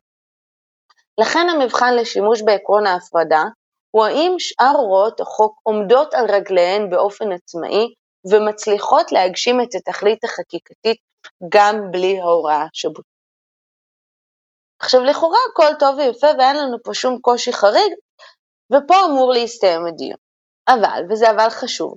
לכן 1.20 1.46
המבחן 1.48 1.94
לשימוש 1.94 2.42
בעקרון 2.42 2.86
ההפרדה 2.86 3.42
הוא 3.90 4.04
האם 4.04 4.34
שאר 4.38 4.76
הוראות 4.76 5.20
החוק 5.20 5.60
עומדות 5.62 6.14
על 6.14 6.24
רגליהן 6.30 6.90
באופן 6.90 7.32
עצמאי 7.32 7.94
ומצליחות 8.30 9.12
להגשים 9.12 9.60
את 9.60 9.74
התכלית 9.74 10.24
החקיקתית 10.24 10.98
גם 11.48 11.90
בלי 11.90 12.20
ההוראה 12.20 12.66
שבו. 12.72 13.02
עכשיו 14.80 15.04
לכאורה 15.04 15.38
הכל 15.52 15.74
טוב 15.78 15.98
ויפה 15.98 16.26
ואין 16.38 16.56
לנו 16.56 16.76
פה 16.84 16.94
שום 16.94 17.18
קושי 17.18 17.52
חריג, 17.52 17.92
ופה 18.72 18.94
אמור 19.04 19.32
להסתיים 19.32 19.86
הדיון. 19.86 20.18
אבל, 20.68 21.02
וזה 21.10 21.30
אבל 21.30 21.50
חשוב, 21.50 21.94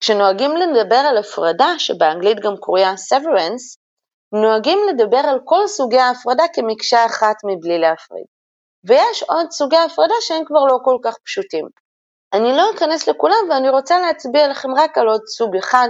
כשנוהגים 0.00 0.56
לדבר 0.56 0.96
על 0.96 1.18
הפרדה, 1.18 1.74
שבאנגלית 1.78 2.40
גם 2.40 2.54
קרויה 2.60 2.92
severance, 2.92 3.78
נוהגים 4.32 4.78
לדבר 4.88 5.20
על 5.28 5.38
כל 5.44 5.66
סוגי 5.66 5.98
ההפרדה 5.98 6.44
כמקשה 6.54 7.06
אחת 7.06 7.36
מבלי 7.44 7.78
להפריד. 7.78 8.24
ויש 8.84 9.22
עוד 9.22 9.50
סוגי 9.50 9.76
הפרדה 9.76 10.14
שהם 10.20 10.44
כבר 10.44 10.64
לא 10.64 10.78
כל 10.84 10.96
כך 11.04 11.16
פשוטים. 11.24 11.66
אני 12.32 12.56
לא 12.56 12.70
אכנס 12.74 13.08
לכולם 13.08 13.50
ואני 13.50 13.68
רוצה 13.68 13.98
להצביע 14.00 14.48
לכם 14.48 14.68
רק 14.76 14.98
על 14.98 15.08
עוד 15.08 15.20
סוג 15.26 15.56
אחד, 15.56 15.88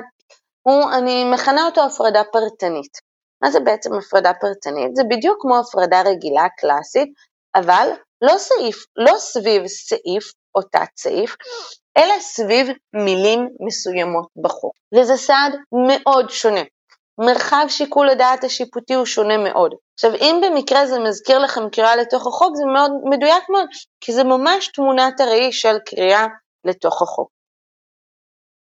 הוא, 0.62 0.92
אני 0.98 1.24
מכנה 1.24 1.66
אותו 1.66 1.82
הפרדה 1.82 2.22
פרטנית. 2.32 3.03
מה 3.44 3.50
זה 3.50 3.60
בעצם 3.60 3.94
הפרדה 3.94 4.32
פרטנית? 4.40 4.96
זה 4.96 5.02
בדיוק 5.10 5.36
כמו 5.40 5.58
הפרדה 5.58 6.02
רגילה 6.02 6.46
קלאסית, 6.58 7.12
אבל 7.54 7.88
לא 8.22 8.38
סעיף, 8.38 8.76
לא 8.96 9.12
סביב 9.18 9.66
סעיף 9.66 10.32
או 10.54 10.62
תת 10.62 10.88
סעיף, 10.96 11.36
אלא 11.98 12.14
סביב 12.20 12.68
מילים 12.94 13.48
מסוימות 13.66 14.26
בחוק. 14.42 14.72
וזה 14.94 15.16
סעד 15.16 15.52
מאוד 15.88 16.30
שונה. 16.30 16.60
מרחב 17.18 17.66
שיקול 17.68 18.08
הדעת 18.08 18.44
השיפוטי 18.44 18.94
הוא 18.94 19.06
שונה 19.06 19.38
מאוד. 19.38 19.74
עכשיו, 19.94 20.14
אם 20.14 20.40
במקרה 20.42 20.86
זה 20.86 20.98
מזכיר 20.98 21.38
לכם 21.38 21.70
קריאה 21.70 21.96
לתוך 21.96 22.26
החוק, 22.26 22.56
זה 22.56 22.64
מאוד 22.64 22.90
מדויק 23.04 23.44
מאוד, 23.48 23.66
כי 24.00 24.12
זה 24.12 24.24
ממש 24.24 24.68
תמונת 24.68 25.20
הראי 25.20 25.52
של 25.52 25.76
קריאה 25.86 26.26
לתוך 26.64 27.02
החוק. 27.02 27.28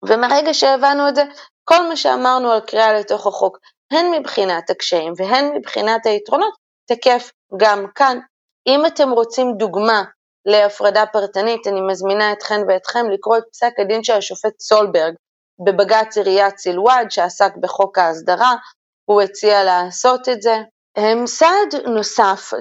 ומהרגע 0.09 0.53
שהבנו 0.53 1.09
את 1.09 1.15
זה, 1.15 1.23
כל 1.63 1.87
מה 1.89 1.95
שאמרנו 1.95 2.51
על 2.51 2.61
קריאה 2.61 2.93
לתוך 2.93 3.27
החוק, 3.27 3.57
הן 3.93 4.11
מבחינת 4.11 4.69
הקשיים 4.69 5.13
והן 5.17 5.55
מבחינת 5.55 6.05
היתרונות, 6.05 6.53
תקף 6.87 7.31
גם 7.57 7.85
כאן. 7.95 8.19
אם 8.67 8.85
אתם 8.85 9.09
רוצים 9.09 9.53
דוגמה 9.57 10.03
להפרדה 10.45 11.05
פרטנית, 11.05 11.67
אני 11.67 11.81
מזמינה 11.81 12.31
אתכן 12.33 12.61
ואתכם 12.67 13.09
לקרוא 13.09 13.37
את 13.37 13.43
פסק 13.51 13.71
הדין 13.79 14.03
של 14.03 14.13
השופט 14.13 14.59
סולברג 14.59 15.13
בבג"ץ 15.65 16.17
עיריית 16.17 16.57
סילואד 16.57 17.05
שעסק 17.09 17.51
בחוק 17.57 17.97
ההסדרה, 17.97 18.55
הוא 19.05 19.21
הציע 19.21 19.63
לעשות 19.63 20.29
את 20.29 20.41
זה. 20.41 20.57
סעד 21.25 21.75
נוסף, 21.85 22.53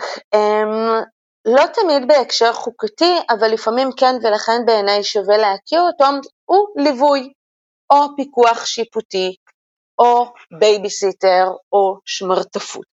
לא 1.44 1.66
תמיד 1.66 2.08
בהקשר 2.08 2.52
חוקתי, 2.52 3.18
אבל 3.30 3.48
לפעמים 3.48 3.90
כן 3.96 4.14
ולכן 4.22 4.64
בעיניי 4.66 5.04
שווה 5.04 5.36
להכיר 5.38 5.80
אותו, 5.80 6.04
הוא 6.44 6.66
ליווי 6.76 7.32
או 7.92 8.16
פיקוח 8.16 8.64
שיפוטי 8.66 9.36
או 10.02 10.32
בייביסיטר 10.58 11.44
או 11.72 11.96
שמרטפות. 12.04 12.86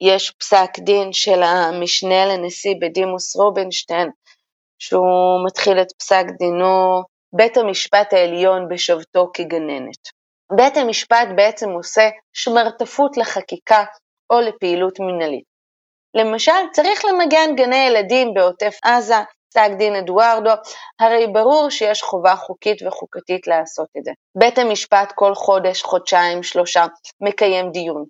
יש 0.00 0.30
פסק 0.30 0.78
דין 0.78 1.12
של 1.12 1.42
המשנה 1.42 2.26
לנשיא 2.26 2.74
בדימוס 2.80 3.36
רובינשטיין, 3.36 4.10
שהוא 4.78 5.46
מתחיל 5.46 5.82
את 5.82 5.92
פסק 5.98 6.24
דינו 6.38 7.02
בית 7.32 7.56
המשפט 7.56 8.12
העליון 8.12 8.68
בשבתו 8.70 9.30
כגננת. 9.34 10.02
בית 10.56 10.76
המשפט 10.76 11.28
בעצם 11.36 11.70
עושה 11.70 12.08
שמרטפות 12.32 13.16
לחקיקה 13.16 13.84
או 14.30 14.40
לפעילות 14.40 15.00
מנהלית. 15.00 15.44
למשל, 16.14 16.62
צריך 16.72 17.04
למגן 17.04 17.56
גני 17.56 17.86
ילדים 17.86 18.34
בעוטף 18.34 18.78
עזה, 18.84 19.20
פסק 19.52 19.70
דין 19.78 19.96
אדוארדו, 19.96 20.50
הרי 21.00 21.26
ברור 21.26 21.70
שיש 21.70 22.02
חובה 22.02 22.36
חוקית 22.36 22.82
וחוקתית 22.82 23.46
לעשות 23.46 23.88
את 23.98 24.04
זה. 24.04 24.10
בית 24.38 24.58
המשפט 24.58 25.12
כל 25.14 25.34
חודש, 25.34 25.82
חודשיים, 25.82 26.42
שלושה, 26.42 26.86
מקיים 27.20 27.70
דיון, 27.70 28.04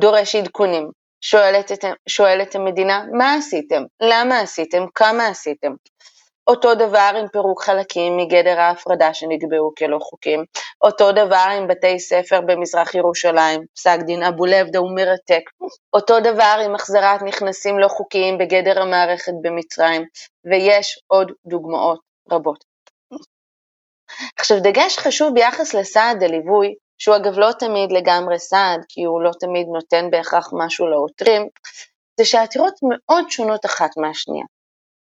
דורש 0.00 0.34
עדכונים, 0.34 0.90
שואלת 1.20 1.72
את, 1.72 1.84
שואל 2.08 2.42
את 2.42 2.54
המדינה, 2.54 3.04
מה 3.18 3.34
עשיתם? 3.34 3.82
למה 4.02 4.40
עשיתם? 4.40 4.84
כמה 4.94 5.26
עשיתם? 5.26 5.72
אותו 6.50 6.74
דבר 6.74 7.10
עם 7.18 7.28
פירוק 7.28 7.62
חלקים 7.62 8.16
מגדר 8.16 8.60
ההפרדה 8.60 9.14
שנקבעו 9.14 9.72
כלא 9.78 9.98
חוקים, 9.98 10.44
אותו 10.84 11.12
דבר 11.12 11.46
עם 11.56 11.68
בתי 11.68 12.00
ספר 12.00 12.40
במזרח 12.40 12.94
ירושלים, 12.94 13.60
פסק 13.74 13.98
דין 14.06 14.22
אבו 14.22 14.46
לבדה 14.46 14.78
הוא 14.78 14.96
מרתק, 14.96 15.42
אותו 15.92 16.20
דבר 16.20 16.56
עם 16.64 16.74
החזרת 16.74 17.22
נכנסים 17.22 17.78
לא 17.78 17.88
חוקיים 17.88 18.38
בגדר 18.38 18.82
המערכת 18.82 19.32
במצרים, 19.42 20.04
ויש 20.44 20.98
עוד 21.06 21.32
דוגמאות 21.46 22.00
רבות. 22.32 22.64
עכשיו 24.38 24.60
דגש 24.60 24.98
חשוב 24.98 25.34
ביחס 25.34 25.74
לסעד 25.74 26.22
הליווי, 26.22 26.74
שהוא 26.98 27.16
אגב 27.16 27.38
לא 27.38 27.52
תמיד 27.58 27.92
לגמרי 27.92 28.38
סעד, 28.38 28.80
כי 28.88 29.04
הוא 29.04 29.22
לא 29.22 29.30
תמיד 29.40 29.66
נותן 29.72 30.10
בהכרח 30.10 30.50
משהו 30.52 30.86
לעותרים, 30.86 31.48
זה 32.18 32.24
שהעתירות 32.24 32.74
מאוד 32.82 33.30
שונות 33.30 33.66
אחת 33.66 33.90
מהשנייה. 33.96 34.44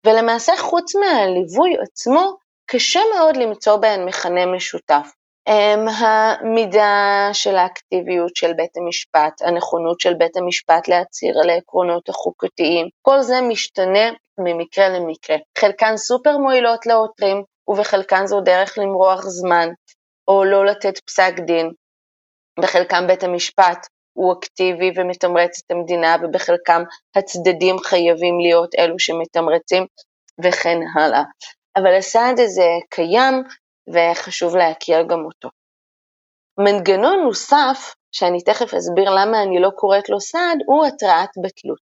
ולמעשה 0.06 0.52
חוץ 0.56 0.94
מהליווי 0.94 1.76
עצמו, 1.82 2.36
קשה 2.66 3.00
מאוד 3.16 3.36
למצוא 3.36 3.76
בהן 3.76 4.04
מכנה 4.04 4.46
משותף. 4.46 5.12
אמ, 5.48 5.88
המידה 5.88 7.28
של 7.32 7.56
האקטיביות 7.56 8.36
של 8.36 8.52
בית 8.52 8.76
המשפט, 8.76 9.42
הנכונות 9.42 10.00
של 10.00 10.14
בית 10.14 10.36
המשפט 10.36 10.88
להצהיר 10.88 11.34
על 11.42 11.50
העקרונות 11.50 12.08
החוקתיים, 12.08 12.88
כל 13.02 13.22
זה 13.22 13.40
משתנה 13.40 14.10
ממקרה 14.38 14.88
למקרה. 14.88 15.36
חלקן 15.58 15.96
סופר 15.96 16.38
מועילות 16.38 16.86
לעותרים, 16.86 17.42
ובחלקן 17.68 18.26
זו 18.26 18.40
דרך 18.40 18.78
למרוח 18.78 19.20
זמן, 19.20 19.68
או 20.28 20.44
לא 20.44 20.66
לתת 20.66 20.98
פסק 20.98 21.32
דין. 21.46 21.70
בחלקם 22.60 23.06
בית 23.06 23.22
המשפט 23.22 23.86
הוא 24.16 24.32
אקטיבי 24.32 24.90
ומתמרץ 24.96 25.62
את 25.66 25.70
המדינה, 25.70 26.16
ובחלקם 26.22 26.82
הצדדים 27.16 27.78
חייבים 27.78 28.40
להיות 28.40 28.74
אלו 28.78 28.98
שמתמרצים, 28.98 29.86
וכן 30.44 30.78
הלאה. 30.94 31.22
אבל 31.76 31.94
הסעד 31.98 32.40
הזה 32.40 32.68
קיים, 32.90 33.34
וחשוב 33.94 34.56
להכיר 34.56 35.02
גם 35.02 35.24
אותו. 35.24 35.48
מנגנון 36.60 37.20
נוסף, 37.24 37.94
שאני 38.12 38.42
תכף 38.42 38.74
אסביר 38.74 39.10
למה 39.10 39.42
אני 39.42 39.60
לא 39.60 39.70
קוראת 39.76 40.08
לו 40.08 40.20
סעד, 40.20 40.58
הוא 40.66 40.86
התראת 40.86 41.30
בטלות. 41.42 41.78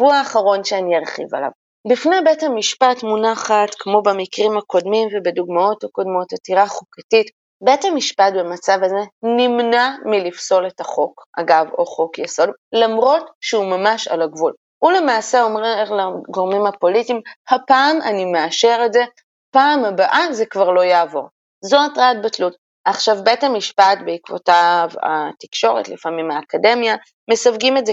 הוא 0.00 0.12
האחרון 0.12 0.64
שאני 0.64 0.96
ארחיב 0.96 1.34
עליו. 1.34 1.50
בפני 1.92 2.16
בית 2.24 2.42
המשפט 2.42 3.02
מונחת, 3.02 3.74
כמו 3.78 4.02
במקרים 4.02 4.58
הקודמים 4.58 5.08
ובדוגמאות 5.12 5.84
הקודמות, 5.84 6.32
עתירה 6.32 6.66
חוקתית. 6.66 7.41
בית 7.64 7.84
המשפט 7.84 8.32
במצב 8.38 8.78
הזה 8.82 9.00
נמנע 9.22 9.90
מלפסול 10.04 10.66
את 10.66 10.80
החוק, 10.80 11.24
אגב, 11.38 11.66
או 11.78 11.86
חוק 11.86 12.18
יסוד, 12.18 12.48
למרות 12.72 13.30
שהוא 13.40 13.64
ממש 13.64 14.08
על 14.08 14.22
הגבול. 14.22 14.52
הוא 14.78 14.92
למעשה 14.92 15.42
אומר 15.42 15.84
לגורמים 15.84 16.66
הפוליטיים, 16.66 17.20
הפעם 17.50 18.02
אני 18.02 18.24
מאשר 18.24 18.82
את 18.86 18.92
זה, 18.92 19.04
פעם 19.50 19.84
הבאה 19.84 20.32
זה 20.32 20.46
כבר 20.46 20.70
לא 20.70 20.80
יעבור. 20.80 21.28
זו 21.64 21.78
התראת 21.84 22.22
בטלות. 22.24 22.56
עכשיו, 22.84 23.16
בית 23.24 23.44
המשפט, 23.44 23.98
בעקבותיו 24.06 24.88
התקשורת, 25.02 25.88
לפעמים 25.88 26.30
האקדמיה, 26.30 26.96
מסווגים 27.30 27.76
את 27.76 27.86
זה 27.86 27.92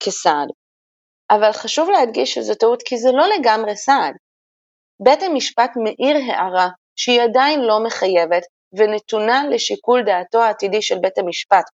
כסעד. 0.00 0.48
אבל 1.30 1.52
חשוב 1.52 1.90
להדגיש 1.90 2.34
שזו 2.34 2.54
טעות 2.54 2.82
כי 2.82 2.96
זה 2.96 3.12
לא 3.12 3.26
לגמרי 3.26 3.76
סעד. 3.76 4.14
בית 5.02 5.22
המשפט 5.22 5.70
מאיר 5.84 6.16
הערה 6.16 6.68
שהיא 6.96 7.22
עדיין 7.22 7.60
לא 7.60 7.84
מחייבת 7.84 8.42
ונתונה 8.72 9.42
לשיקול 9.50 10.02
דעתו 10.06 10.42
העתידי 10.42 10.82
של 10.82 10.98
בית 10.98 11.18
המשפט. 11.18 11.64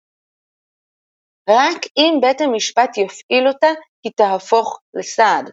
רק 1.51 1.81
אם 1.97 2.19
בית 2.21 2.41
המשפט 2.41 2.97
יפעיל 2.97 3.49
אותה, 3.49 3.69
היא 4.05 4.13
תהפוך 4.17 4.79
לסעד. 4.95 5.51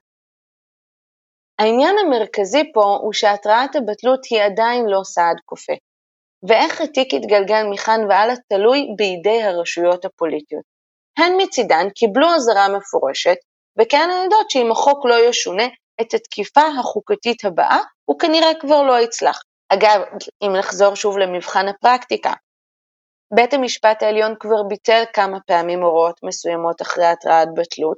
העניין 1.59 1.95
המרכזי 1.97 2.73
פה 2.73 2.97
הוא 3.01 3.13
שהתראת 3.13 3.75
הבטלות 3.75 4.25
היא 4.29 4.41
עדיין 4.41 4.85
לא 4.85 5.01
סעד 5.03 5.37
כופה, 5.45 5.73
ואיך 6.49 6.81
התיק 6.81 7.13
יתגלגל 7.13 7.63
מכאן 7.71 7.99
והלאה 8.09 8.35
תלוי 8.49 8.87
בידי 8.97 9.43
הרשויות 9.43 10.05
הפוליטיות. 10.05 10.63
הן 11.17 11.33
מצידן 11.37 11.89
קיבלו 11.89 12.27
אזהרה 12.35 12.77
מפורשת, 12.77 13.37
וכן 13.79 14.09
הן 14.11 14.23
יודעות 14.23 14.49
שאם 14.49 14.71
החוק 14.71 15.05
לא 15.05 15.29
ישונה, 15.29 15.63
את 16.01 16.13
התקיפה 16.13 16.61
החוקתית 16.79 17.45
הבאה 17.45 17.79
הוא 18.05 18.19
כנראה 18.19 18.51
כבר 18.59 18.83
לא 18.83 18.99
יצלח. 18.99 19.41
אגב, 19.69 20.01
אם 20.41 20.51
נחזור 20.59 20.95
שוב 20.95 21.17
למבחן 21.17 21.67
הפרקטיקה, 21.67 22.33
בית 23.33 23.53
המשפט 23.53 24.03
העליון 24.03 24.35
כבר 24.39 24.63
ביטל 24.67 25.03
כמה 25.13 25.39
פעמים 25.47 25.81
הוראות 25.81 26.19
מסוימות 26.23 26.81
אחרי 26.81 27.05
התראת 27.05 27.47
בטלות, 27.55 27.97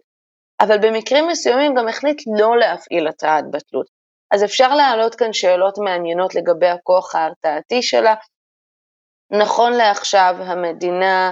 אבל 0.60 0.77
במקרים 0.77 1.27
מסוימים 1.27 1.75
גם 1.75 1.88
החליט 1.88 2.21
לא 2.39 2.58
להפעיל 2.58 3.08
התראת 3.08 3.51
בטלות. 3.51 3.88
אז 4.32 4.43
אפשר 4.43 4.75
להעלות 4.75 5.15
כאן 5.15 5.34
שאלות 5.34 5.77
מעניינות 5.77 6.36
לגבי 6.36 6.67
הכוח 6.67 7.15
ההרתעתי 7.15 7.82
שלה. 7.82 8.15
נכון 9.32 9.73
לעכשיו 9.73 10.36
המדינה 10.39 11.32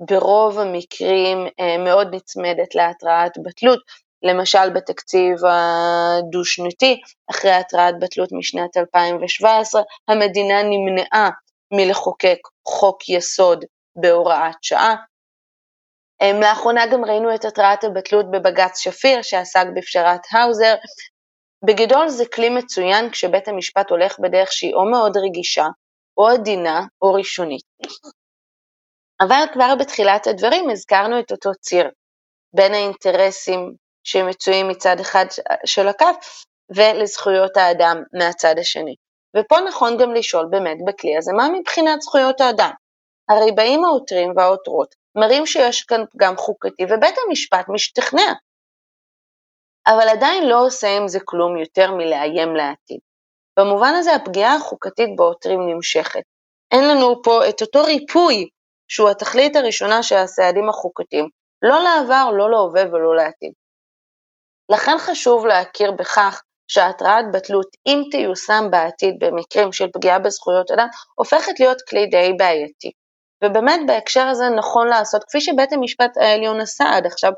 ברוב 0.00 0.58
המקרים 0.58 1.38
אה, 1.60 1.78
מאוד 1.84 2.14
נצמדת 2.14 2.74
להתראת 2.74 3.38
בטלות, 3.44 3.80
למשל 4.24 4.70
בתקציב 4.74 5.36
הדו-שנתי, 5.44 7.00
אחרי 7.30 7.50
התראת 7.50 7.94
בטלות 8.00 8.28
משנת 8.32 8.76
2017, 8.76 9.82
המדינה 10.08 10.62
נמנעה 10.62 11.30
מלחוקק 11.72 12.38
חוק 12.68 13.08
יסוד 13.08 13.64
בהוראת 13.96 14.56
שעה. 14.62 14.94
אמ, 16.22 16.40
לאחרונה 16.40 16.86
גם 16.92 17.04
ראינו 17.04 17.34
את 17.34 17.44
התראת 17.44 17.84
הבטלות 17.84 18.30
בבג"ץ 18.30 18.78
שפיר 18.78 19.22
שעסק 19.22 19.66
בפשרת 19.76 20.20
האוזר. 20.32 20.74
בגדול 21.66 22.08
זה 22.08 22.24
כלי 22.34 22.48
מצוין 22.48 23.10
כשבית 23.10 23.48
המשפט 23.48 23.90
הולך 23.90 24.18
בדרך 24.20 24.52
שהיא 24.52 24.74
או 24.74 24.90
מאוד 24.90 25.16
רגישה, 25.16 25.66
או 26.16 26.28
עדינה, 26.28 26.80
או 27.02 27.12
ראשונית. 27.12 27.64
אבל 29.20 29.44
כבר 29.52 29.74
בתחילת 29.80 30.26
הדברים 30.26 30.70
הזכרנו 30.70 31.20
את 31.20 31.32
אותו 31.32 31.50
ציר 31.60 31.90
בין 32.56 32.74
האינטרסים 32.74 33.74
שמצויים 34.04 34.68
מצד 34.68 35.00
אחד 35.00 35.26
של 35.66 35.88
הקו 35.88 36.06
ולזכויות 36.76 37.56
האדם 37.56 38.02
מהצד 38.12 38.54
השני. 38.58 38.94
ופה 39.36 39.60
נכון 39.60 39.96
גם 39.96 40.14
לשאול 40.14 40.46
באמת 40.50 40.76
בכלי 40.86 41.16
הזה, 41.16 41.32
מה 41.32 41.48
מבחינת 41.58 42.00
זכויות 42.00 42.40
האדם? 42.40 42.70
הרי 43.28 43.52
באים 43.52 43.84
העותרים 43.84 44.32
והעותרות, 44.36 44.94
מראים 45.16 45.46
שיש 45.46 45.82
כאן 45.82 46.04
פגם 46.12 46.36
חוקתי 46.36 46.84
ובית 46.84 47.14
המשפט 47.26 47.66
משתכנע. 47.68 48.32
אבל 49.86 50.08
עדיין 50.08 50.48
לא 50.48 50.66
עושה 50.66 50.96
עם 50.96 51.08
זה 51.08 51.18
כלום 51.24 51.56
יותר 51.56 51.92
מלאיים 51.92 52.56
לעתיד. 52.56 52.98
במובן 53.58 53.94
הזה 53.94 54.14
הפגיעה 54.14 54.54
החוקתית 54.54 55.16
בעותרים 55.16 55.60
נמשכת. 55.68 56.22
אין 56.72 56.88
לנו 56.88 57.22
פה 57.22 57.48
את 57.48 57.62
אותו 57.62 57.84
ריפוי 57.84 58.48
שהוא 58.88 59.10
התכלית 59.10 59.56
הראשונה 59.56 60.02
של 60.02 60.16
הסעדים 60.16 60.68
החוקתיים, 60.68 61.28
לא 61.62 61.82
לעבר, 61.82 62.30
לא 62.30 62.50
להווה 62.50 62.82
ולא 62.92 63.16
לעתיד. 63.16 63.52
לכן 64.72 64.98
חשוב 64.98 65.46
להכיר 65.46 65.92
בכך 65.92 66.42
שהתראת 66.68 67.24
בטלות, 67.32 67.66
אם 67.86 68.02
תיושם 68.10 68.64
בעתיד 68.70 69.14
במקרים 69.20 69.72
של 69.72 69.86
פגיעה 69.92 70.18
בזכויות 70.18 70.70
אדם, 70.70 70.86
הופכת 71.14 71.60
להיות 71.60 71.78
כלי 71.88 72.06
די 72.06 72.32
בעייתי. 72.38 72.90
ובאמת 73.44 73.80
בהקשר 73.86 74.26
הזה 74.26 74.44
נכון 74.48 74.88
לעשות, 74.88 75.24
כפי 75.24 75.40
שבית 75.40 75.72
המשפט 75.72 76.16
העליון 76.16 76.60
עשה 76.60 76.84
עד 76.84 77.06
עכשיו, 77.06 77.32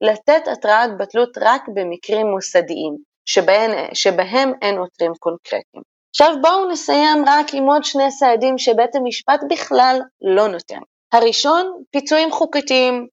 לתת 0.00 0.48
התראת 0.48 0.96
בטלות 0.98 1.38
רק 1.40 1.62
במקרים 1.74 2.26
מוסדיים, 2.26 2.96
שבהם, 3.24 3.70
שבהם 3.94 4.52
אין 4.62 4.78
עותרים 4.78 5.12
קונקרטיים. 5.18 5.82
עכשיו 6.14 6.34
בואו 6.42 6.70
נסיים 6.70 7.24
רק 7.26 7.46
עם 7.52 7.64
עוד 7.64 7.84
שני 7.84 8.10
סעדים 8.10 8.58
שבית 8.58 8.94
המשפט 8.94 9.40
בכלל 9.50 10.00
לא 10.22 10.48
נותן. 10.48 10.80
הראשון, 11.12 11.82
פיצויים 11.90 12.32
חוקתיים. 12.32 13.06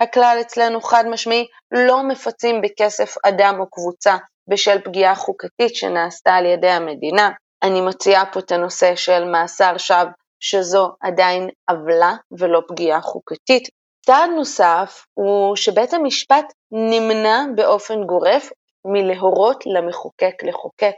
הכלל 0.00 0.38
אצלנו 0.40 0.80
חד 0.80 1.04
משמעי, 1.08 1.46
לא 1.72 2.02
מפצים 2.02 2.60
בכסף 2.60 3.14
אדם 3.26 3.56
או 3.60 3.70
קבוצה 3.70 4.16
בשל 4.48 4.80
פגיעה 4.84 5.14
חוקתית 5.14 5.74
שנעשתה 5.74 6.34
על 6.34 6.46
ידי 6.46 6.70
המדינה. 6.70 7.30
אני 7.62 7.80
מציעה 7.80 8.32
פה 8.32 8.40
את 8.40 8.52
הנושא 8.52 8.96
של 8.96 9.24
מאסר 9.24 9.78
שווא, 9.78 10.10
שזו 10.40 10.92
עדיין 11.00 11.48
עוולה 11.70 12.14
ולא 12.38 12.60
פגיעה 12.68 13.00
חוקתית. 13.00 13.68
צעד 14.06 14.30
נוסף 14.36 15.04
הוא 15.14 15.56
שבית 15.56 15.94
המשפט 15.94 16.52
נמנע 16.72 17.40
באופן 17.54 18.04
גורף 18.04 18.50
מלהורות 18.84 19.64
למחוקק 19.66 20.34
לחוקק. 20.42 20.94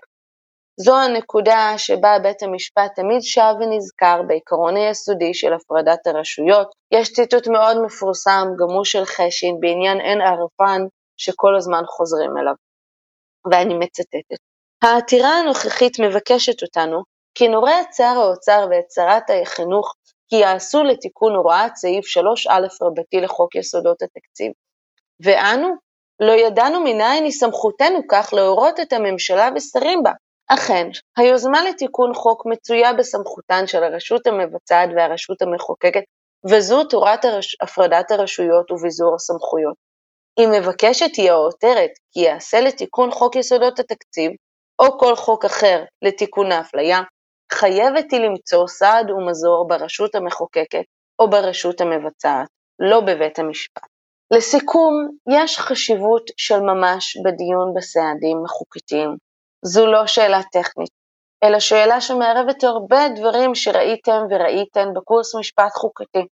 זו 0.76 0.96
הנקודה 0.96 1.74
שבה 1.76 2.18
בית 2.22 2.42
המשפט 2.42 2.94
תמיד 2.94 3.22
שב 3.22 3.54
ונזכר 3.60 4.22
בעיקרון 4.26 4.76
היסודי 4.76 5.34
של 5.34 5.52
הפרדת 5.52 6.06
הרשויות. 6.06 6.68
יש 6.94 7.12
ציטוט 7.12 7.48
מאוד 7.48 7.76
מפורסם, 7.84 8.46
גם 8.58 8.74
הוא 8.74 8.84
של 8.84 9.04
חשין, 9.04 9.60
בעניין 9.60 10.00
אין 10.00 10.20
ערפן, 10.20 10.82
שכל 11.16 11.56
הזמן 11.56 11.82
חוזרים 11.86 12.30
אליו. 12.38 12.54
ואני 13.50 13.74
מצטטת: 13.74 14.38
העתירה 14.82 15.30
הנוכחית 15.30 15.98
מבקשת 16.00 16.62
אותנו, 16.62 17.02
כי 17.34 17.48
נורה 17.48 17.80
את 17.80 17.86
שר 17.96 18.14
האוצר 18.16 18.66
ואת 18.70 18.90
שרת 18.90 19.30
החינוך 19.42 19.94
כי 20.28 20.36
יעשו 20.36 20.82
לתיקון 20.82 21.34
הוראת 21.34 21.76
סעיף 21.76 22.04
3א 22.06 22.52
רבתי 22.82 23.20
לחוק 23.20 23.54
יסודות 23.54 24.02
התקציב. 24.02 24.52
ואנו 25.24 25.68
לא 26.20 26.32
ידענו 26.32 26.80
מניין 26.80 27.24
היא 27.24 27.32
סמכותנו 27.32 27.98
כך 28.10 28.32
להורות 28.32 28.80
את 28.80 28.92
הממשלה 28.92 29.48
ושרים 29.56 30.02
בה, 30.02 30.12
אכן, 30.54 30.88
היוזמה 31.16 31.64
לתיקון 31.64 32.14
חוק 32.14 32.46
מצויה 32.46 32.92
בסמכותן 32.92 33.66
של 33.66 33.84
הרשות 33.84 34.26
המבצעת 34.26 34.88
והרשות 34.96 35.42
המחוקקת, 35.42 36.02
וזו 36.50 36.84
תורת 36.84 37.24
הרש... 37.24 37.56
הפרדת 37.60 38.10
הרשויות 38.10 38.70
וביזור 38.70 39.14
הסמכויות. 39.14 39.74
אם 40.38 40.50
מבקשת 40.52 41.16
היא 41.16 41.30
העותרת 41.30 41.90
כי 42.12 42.20
יעשה 42.20 42.60
לתיקון 42.60 43.10
חוק 43.10 43.36
יסודות 43.36 43.78
התקציב, 43.78 44.32
או 44.78 44.98
כל 44.98 45.16
חוק 45.16 45.44
אחר 45.44 45.84
לתיקון 46.02 46.52
האפליה, 46.52 47.00
חייבת 47.52 48.12
היא 48.12 48.20
למצוא 48.20 48.66
סעד 48.66 49.10
ומזור 49.10 49.68
ברשות 49.68 50.14
המחוקקת 50.14 50.84
או 51.18 51.30
ברשות 51.30 51.80
המבצעת, 51.80 52.48
לא 52.78 53.00
בבית 53.00 53.38
המשפט. 53.38 53.86
לסיכום, 54.34 55.08
יש 55.30 55.58
חשיבות 55.58 56.30
של 56.36 56.60
ממש 56.60 57.16
בדיון 57.24 57.74
בסעדים 57.76 58.44
החוקתיים. 58.44 59.31
זו 59.64 59.86
לא 59.86 60.06
שאלה 60.06 60.40
טכנית, 60.52 60.90
אלא 61.44 61.60
שאלה 61.60 62.00
שמערבת 62.00 62.64
הרבה 62.64 63.08
דברים 63.16 63.54
שראיתם 63.54 64.20
וראיתן 64.30 64.88
בקורס 64.94 65.34
משפט 65.34 65.72
חוקתי. 65.74 66.26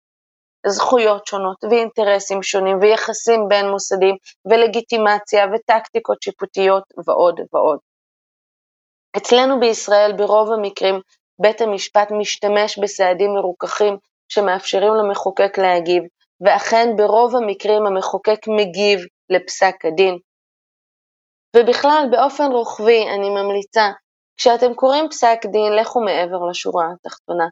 זכויות 0.67 1.27
שונות 1.27 1.65
ואינטרסים 1.65 2.43
שונים 2.43 2.79
ויחסים 2.81 3.41
בין 3.49 3.69
מוסדים 3.69 4.17
ולגיטימציה 4.51 5.47
וטקטיקות 5.55 6.23
שיפוטיות 6.23 6.85
ועוד 7.07 7.41
ועוד. 7.53 7.79
אצלנו 9.17 9.61
בישראל 9.61 10.13
ברוב 10.17 10.53
המקרים 10.53 11.01
בית 11.41 11.61
המשפט 11.61 12.09
משתמש 12.11 12.79
בסעדים 12.79 13.35
מרוככים 13.35 13.97
שמאפשרים 14.29 14.95
למחוקק 14.95 15.59
להגיב, 15.59 16.03
ואכן 16.41 16.89
ברוב 16.97 17.37
המקרים 17.37 17.87
המחוקק 17.87 18.41
מגיב 18.49 19.01
לפסק 19.31 19.75
הדין. 19.85 20.19
ובכלל, 21.57 22.07
באופן 22.11 22.53
רוחבי, 22.53 23.09
אני 23.15 23.31
ממליצה, 23.31 23.91
כשאתם 24.37 24.75
קוראים 24.75 25.09
פסק 25.09 25.39
דין, 25.47 25.73
לכו 25.73 26.01
מעבר 26.01 26.47
לשורה 26.51 26.87
התחתונה. 26.93 27.47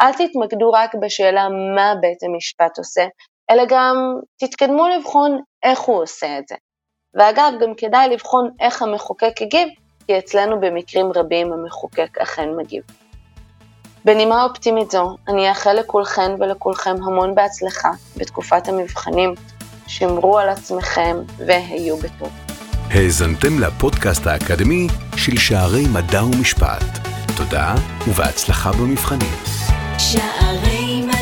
אל 0.00 0.12
תתמקדו 0.12 0.70
רק 0.72 0.94
בשאלה 0.94 1.48
מה 1.76 1.94
בית 2.00 2.22
המשפט 2.22 2.78
עושה, 2.78 3.04
אלא 3.50 3.62
גם 3.68 3.96
תתקדמו 4.36 4.88
לבחון 4.88 5.40
איך 5.62 5.80
הוא 5.80 6.02
עושה 6.02 6.38
את 6.38 6.48
זה. 6.48 6.54
ואגב, 7.14 7.52
גם 7.60 7.74
כדאי 7.74 8.08
לבחון 8.08 8.50
איך 8.60 8.82
המחוקק 8.82 9.42
הגיב, 9.42 9.68
כי 10.06 10.18
אצלנו 10.18 10.60
במקרים 10.60 11.12
רבים 11.14 11.52
המחוקק 11.52 12.18
אכן 12.18 12.56
מגיב. 12.56 12.82
בנימה 14.04 14.44
אופטימית 14.44 14.90
זו, 14.90 15.16
אני 15.28 15.48
אאחל 15.48 15.72
לכולכן 15.72 16.34
ולכולכם 16.38 16.94
המון 17.06 17.34
בהצלחה 17.34 17.90
בתקופת 18.16 18.68
המבחנים. 18.68 19.34
שמרו 19.90 20.38
על 20.38 20.48
עצמכם 20.48 21.16
והיו 21.46 21.96
בטוב. 21.96 22.49
האזנתם 22.90 23.58
לפודקאסט 23.58 24.26
האקדמי 24.26 24.86
של 25.16 25.36
שערי 25.36 25.84
מדע 25.92 26.24
ומשפט. 26.24 27.08
תודה 27.36 27.74
ובהצלחה 28.08 28.72
במבחנים. 28.72 29.32
שערי 29.98 31.02
מדע 31.02 31.19